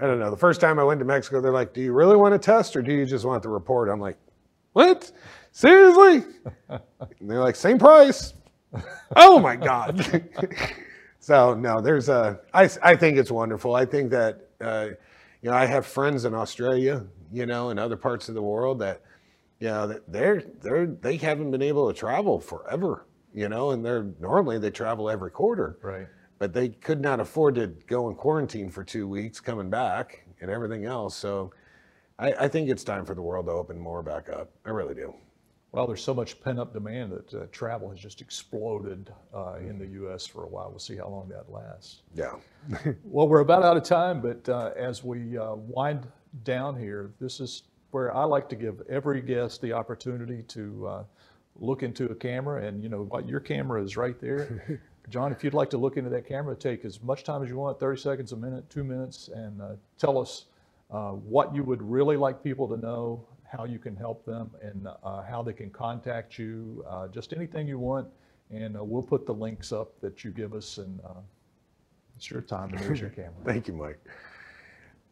I 0.00 0.06
don't 0.06 0.18
know. 0.18 0.30
The 0.30 0.36
first 0.36 0.60
time 0.60 0.78
I 0.78 0.84
went 0.84 0.98
to 1.00 1.04
Mexico, 1.04 1.40
they're 1.40 1.52
like, 1.52 1.74
"Do 1.74 1.82
you 1.82 1.92
really 1.92 2.16
want 2.16 2.32
to 2.32 2.38
test, 2.38 2.74
or 2.74 2.82
do 2.82 2.92
you 2.92 3.04
just 3.04 3.24
want 3.26 3.42
the 3.42 3.50
report?" 3.50 3.88
I'm 3.90 4.00
like, 4.00 4.16
"What? 4.72 5.12
Seriously?" 5.52 6.24
and 6.70 6.80
they're 7.20 7.40
like, 7.40 7.56
"Same 7.56 7.78
price." 7.78 8.32
oh 9.16 9.38
my 9.38 9.56
god. 9.56 10.22
so 11.18 11.54
no, 11.54 11.80
there's 11.82 12.08
a. 12.08 12.40
I 12.54 12.70
I 12.82 12.96
think 12.96 13.18
it's 13.18 13.30
wonderful. 13.30 13.74
I 13.74 13.84
think 13.84 14.10
that 14.10 14.48
uh, 14.60 14.88
you 15.42 15.50
know 15.50 15.56
I 15.56 15.66
have 15.66 15.84
friends 15.86 16.24
in 16.24 16.34
Australia, 16.34 17.04
you 17.30 17.44
know, 17.44 17.68
and 17.70 17.78
other 17.78 17.96
parts 17.96 18.30
of 18.30 18.34
the 18.34 18.42
world 18.42 18.78
that 18.78 19.02
you 19.58 19.68
know 19.68 19.86
that 19.86 20.10
they're 20.10 20.42
they're 20.62 20.86
they 20.86 21.16
haven't 21.16 21.50
been 21.50 21.62
able 21.62 21.92
to 21.92 21.98
travel 21.98 22.40
forever, 22.40 23.04
you 23.34 23.50
know, 23.50 23.72
and 23.72 23.84
they're 23.84 24.06
normally 24.18 24.58
they 24.58 24.70
travel 24.70 25.10
every 25.10 25.30
quarter 25.30 25.76
Right. 25.82 26.06
But 26.40 26.54
they 26.54 26.70
could 26.70 27.00
not 27.00 27.20
afford 27.20 27.54
to 27.54 27.68
go 27.86 28.08
in 28.08 28.16
quarantine 28.16 28.70
for 28.70 28.82
two 28.82 29.06
weeks 29.06 29.38
coming 29.38 29.70
back 29.70 30.24
and 30.40 30.50
everything 30.50 30.86
else. 30.86 31.14
So 31.14 31.52
I, 32.18 32.32
I 32.32 32.48
think 32.48 32.70
it's 32.70 32.82
time 32.82 33.04
for 33.04 33.14
the 33.14 33.22
world 33.22 33.46
to 33.46 33.52
open 33.52 33.78
more 33.78 34.02
back 34.02 34.30
up. 34.30 34.50
I 34.64 34.70
really 34.70 34.94
do. 34.94 35.14
Well, 35.72 35.86
there's 35.86 36.02
so 36.02 36.14
much 36.14 36.40
pent 36.40 36.58
up 36.58 36.72
demand 36.72 37.12
that 37.12 37.34
uh, 37.34 37.46
travel 37.52 37.90
has 37.90 38.00
just 38.00 38.22
exploded 38.22 39.12
uh, 39.32 39.56
in 39.60 39.78
the 39.78 39.86
U.S. 39.86 40.26
for 40.26 40.42
a 40.42 40.48
while. 40.48 40.70
We'll 40.70 40.80
see 40.80 40.96
how 40.96 41.08
long 41.08 41.28
that 41.28 41.52
lasts. 41.52 42.02
Yeah. 42.14 42.32
Well, 43.04 43.28
we're 43.28 43.40
about 43.40 43.62
out 43.62 43.76
of 43.76 43.82
time, 43.82 44.20
but 44.20 44.48
uh, 44.48 44.70
as 44.76 45.04
we 45.04 45.36
uh, 45.36 45.54
wind 45.54 46.06
down 46.42 46.76
here, 46.78 47.12
this 47.20 47.38
is 47.38 47.64
where 47.90 48.14
I 48.16 48.24
like 48.24 48.48
to 48.48 48.56
give 48.56 48.82
every 48.88 49.20
guest 49.20 49.60
the 49.60 49.72
opportunity 49.72 50.42
to 50.44 50.86
uh, 50.86 51.04
look 51.56 51.82
into 51.82 52.06
a 52.06 52.14
camera. 52.14 52.64
And 52.64 52.82
you 52.82 52.88
know 52.88 53.04
what? 53.04 53.28
Your 53.28 53.40
camera 53.40 53.82
is 53.82 53.96
right 53.96 54.18
there. 54.20 54.80
John, 55.10 55.32
if 55.32 55.42
you'd 55.42 55.54
like 55.54 55.70
to 55.70 55.78
look 55.78 55.96
into 55.96 56.08
that 56.10 56.26
camera, 56.26 56.54
take 56.54 56.84
as 56.84 57.02
much 57.02 57.24
time 57.24 57.42
as 57.42 57.48
you 57.48 57.56
want 57.56 57.80
30 57.80 58.00
seconds, 58.00 58.32
a 58.32 58.36
minute, 58.36 58.68
two 58.70 58.84
minutes 58.84 59.28
and 59.34 59.60
uh, 59.60 59.72
tell 59.98 60.18
us 60.18 60.46
uh, 60.90 61.10
what 61.10 61.54
you 61.54 61.64
would 61.64 61.82
really 61.82 62.16
like 62.16 62.42
people 62.42 62.68
to 62.68 62.76
know, 62.76 63.26
how 63.44 63.64
you 63.64 63.78
can 63.78 63.96
help 63.96 64.24
them, 64.24 64.50
and 64.62 64.86
uh, 65.02 65.22
how 65.22 65.42
they 65.42 65.52
can 65.52 65.70
contact 65.70 66.38
you. 66.38 66.84
Uh, 66.88 67.08
just 67.08 67.32
anything 67.32 67.66
you 67.66 67.78
want. 67.78 68.06
And 68.50 68.76
uh, 68.76 68.84
we'll 68.84 69.02
put 69.02 69.26
the 69.26 69.34
links 69.34 69.72
up 69.72 70.00
that 70.00 70.24
you 70.24 70.30
give 70.30 70.54
us. 70.54 70.78
And 70.78 71.00
uh, 71.04 71.20
it's 72.16 72.30
your 72.30 72.40
time, 72.40 72.70
to 72.70 72.88
use 72.88 73.00
your 73.00 73.10
camera. 73.16 73.32
Thank 73.44 73.66
you, 73.68 73.74
Mike. 73.74 73.98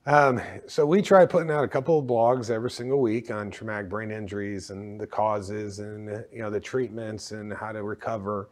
Um, 0.07 0.41
so 0.67 0.87
we 0.87 1.03
try 1.03 1.27
putting 1.27 1.51
out 1.51 1.65
a 1.65 1.69
couple 1.69 1.99
of 1.99 2.07
blogs 2.07 2.51
every 2.51 2.71
single 2.71 3.01
week 3.01 3.31
on 3.31 3.51
traumatic 3.51 3.91
brain 3.91 4.11
injuries 4.11 4.71
and 4.71 4.99
the 4.99 5.07
causes 5.07 5.81
and 5.81 6.25
you 6.33 6.41
know 6.41 6.51
the 6.51 6.61
treatments 6.61 7.33
and 7.33 7.53
how 7.53 7.73
to 7.73 7.83
recover. 7.83 8.49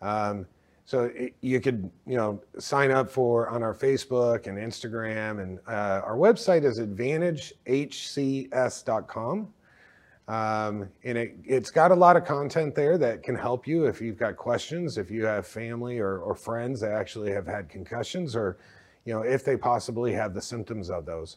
Um, 0.00 0.46
so 0.86 1.10
you 1.40 1.60
could 1.60 1.90
you 2.06 2.16
know 2.16 2.40
sign 2.58 2.90
up 2.90 3.10
for 3.10 3.48
on 3.48 3.62
our 3.62 3.74
Facebook 3.74 4.46
and 4.46 4.58
Instagram 4.58 5.42
and 5.42 5.58
uh, 5.66 6.02
our 6.04 6.16
website 6.16 6.64
is 6.64 6.78
advantagehcs.com. 6.78 9.48
Um, 10.26 10.88
and 11.02 11.18
it, 11.18 11.36
it's 11.44 11.70
got 11.70 11.90
a 11.90 11.94
lot 11.94 12.16
of 12.16 12.24
content 12.24 12.74
there 12.74 12.96
that 12.96 13.22
can 13.22 13.34
help 13.34 13.66
you 13.66 13.84
if 13.84 14.00
you've 14.00 14.16
got 14.16 14.36
questions, 14.36 14.96
if 14.96 15.10
you 15.10 15.26
have 15.26 15.46
family 15.46 15.98
or, 15.98 16.20
or 16.20 16.34
friends 16.34 16.80
that 16.80 16.92
actually 16.92 17.30
have 17.32 17.46
had 17.46 17.68
concussions, 17.68 18.34
or 18.34 18.56
you 19.04 19.12
know 19.12 19.20
if 19.20 19.44
they 19.44 19.56
possibly 19.56 20.12
have 20.12 20.34
the 20.34 20.40
symptoms 20.40 20.90
of 20.90 21.04
those. 21.04 21.36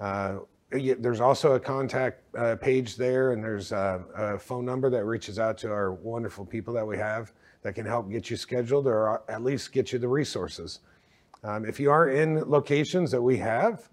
Uh, 0.00 0.40
there's 0.70 1.20
also 1.20 1.54
a 1.54 1.60
contact 1.60 2.22
uh, 2.36 2.56
page 2.56 2.96
there, 2.96 3.32
and 3.32 3.42
there's 3.42 3.72
a, 3.72 4.04
a 4.14 4.38
phone 4.38 4.64
number 4.64 4.88
that 4.88 5.04
reaches 5.04 5.38
out 5.38 5.58
to 5.58 5.68
our 5.68 5.92
wonderful 5.92 6.44
people 6.44 6.72
that 6.72 6.86
we 6.86 6.96
have 6.96 7.32
that 7.62 7.74
can 7.74 7.86
help 7.86 8.10
get 8.10 8.30
you 8.30 8.36
scheduled 8.36 8.86
or 8.86 9.22
at 9.28 9.42
least 9.42 9.72
get 9.72 9.92
you 9.92 9.98
the 9.98 10.08
resources. 10.08 10.80
Um, 11.42 11.64
if 11.64 11.80
you 11.80 11.90
are 11.90 12.08
in 12.08 12.48
locations 12.48 13.10
that 13.10 13.22
we 13.22 13.36
have, 13.38 13.88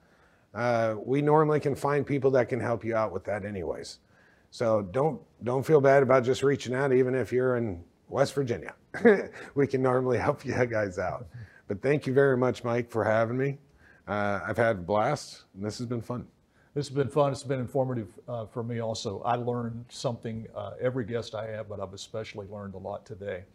uh, 0.54 0.96
we 1.04 1.22
normally 1.22 1.60
can 1.60 1.76
find 1.76 2.06
people 2.06 2.32
that 2.32 2.50
can 2.50 2.60
help 2.60 2.84
you 2.84 2.96
out 2.96 3.12
with 3.12 3.24
that, 3.26 3.46
anyways. 3.46 4.00
So 4.50 4.82
don't 4.82 5.22
don't 5.44 5.66
feel 5.66 5.82
bad 5.82 6.04
about 6.04 6.24
just 6.24 6.44
reaching 6.44 6.74
out, 6.74 6.94
even 6.94 7.14
if 7.16 7.32
you're 7.32 7.58
in 7.58 7.84
West 8.10 8.34
Virginia. 8.34 8.74
we 9.56 9.68
can 9.68 9.82
normally 9.82 10.18
help 10.18 10.46
you 10.46 10.54
guys 10.66 10.98
out. 10.98 11.28
But 11.68 11.82
thank 11.82 12.08
you 12.08 12.14
very 12.14 12.38
much, 12.38 12.64
Mike, 12.64 12.90
for 12.90 13.04
having 13.04 13.38
me. 13.38 13.60
Uh, 14.08 14.40
I've 14.48 14.58
had 14.58 14.78
a 14.78 14.80
blast, 14.80 15.44
and 15.54 15.66
this 15.66 15.78
has 15.80 15.88
been 15.88 16.02
fun. 16.02 16.28
This 16.78 16.90
has 16.90 16.96
been 16.96 17.10
fun. 17.10 17.32
It's 17.32 17.42
been 17.42 17.60
informative 17.60 18.08
uh, 18.28 18.46
for 18.46 18.62
me 18.62 18.82
also. 18.82 19.20
I 19.24 19.34
learned 19.34 19.84
something 19.90 20.46
uh, 20.56 20.74
every 20.80 21.06
guest 21.06 21.34
I 21.34 21.48
have, 21.48 21.68
but 21.68 21.80
I've 21.80 21.96
especially 21.96 22.46
learned 22.52 22.76
a 22.76 22.78
lot 22.78 23.04
today. 23.04 23.46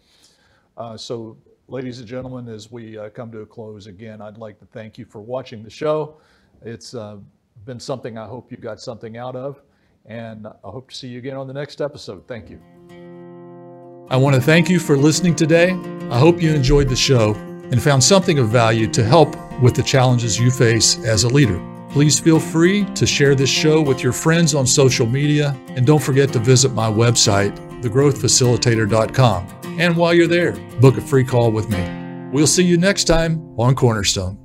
Uh, 0.77 0.97
so, 0.97 1.37
ladies 1.69 2.01
and 2.01 2.09
gentlemen, 2.09 2.53
as 2.53 2.73
we 2.73 2.99
uh, 2.99 3.11
come 3.11 3.31
to 3.31 3.43
a 3.43 3.47
close 3.47 3.87
again, 3.87 4.21
I'd 4.21 4.39
like 4.39 4.59
to 4.59 4.65
thank 4.73 4.99
you 4.99 5.05
for 5.05 5.21
watching 5.21 5.63
the 5.63 5.71
show. 5.71 6.17
It's 6.63 6.97
uh, 6.97 7.19
been 7.65 7.79
something 7.79 8.19
I 8.19 8.27
hope 8.27 8.51
you 8.51 8.57
got 8.57 8.81
something 8.81 9.17
out 9.17 9.37
of, 9.37 9.63
and 10.05 10.49
I 10.49 10.53
hope 10.65 10.91
to 10.91 10.97
see 10.97 11.07
you 11.07 11.19
again 11.19 11.37
on 11.37 11.47
the 11.47 11.55
next 11.55 11.81
episode. 11.81 12.27
Thank 12.27 12.51
you. 12.51 12.61
I 14.11 14.17
want 14.17 14.35
to 14.35 14.43
thank 14.43 14.69
you 14.69 14.81
for 14.81 14.97
listening 14.97 15.37
today. 15.37 15.71
I 16.11 16.19
hope 16.19 16.43
you 16.43 16.53
enjoyed 16.53 16.89
the 16.89 16.97
show 16.97 17.35
and 17.71 17.81
found 17.81 18.03
something 18.03 18.41
of 18.41 18.49
value 18.49 18.89
to 18.89 19.05
help 19.05 19.37
with 19.61 19.77
the 19.77 19.83
challenges 19.85 20.41
you 20.41 20.51
face 20.51 20.99
as 21.05 21.23
a 21.23 21.29
leader. 21.29 21.72
Please 21.93 22.19
feel 22.19 22.41
free 22.41 22.85
to 22.95 23.07
share 23.07 23.35
this 23.35 23.51
show 23.51 23.83
with 23.83 24.03
your 24.03 24.13
friends 24.13 24.55
on 24.55 24.67
social 24.67 25.07
media 25.07 25.55
and 25.77 25.87
don't 25.87 26.03
forget 26.03 26.33
to 26.33 26.39
visit 26.39 26.73
my 26.73 26.91
website, 26.91 27.55
thegrowthfacilitator.com. 27.83 29.47
And 29.79 29.97
while 29.97 30.15
you're 30.15 30.27
there, 30.27 30.53
book 30.81 30.97
a 30.97 31.03
free 31.03 31.25
call 31.25 31.53
with 31.53 31.69
me. 31.69 32.31
We'll 32.33 32.47
see 32.47 32.65
you 32.65 32.79
next 32.79 33.05
time 33.05 33.55
on 33.59 33.75
Cornerstone. 33.75 34.42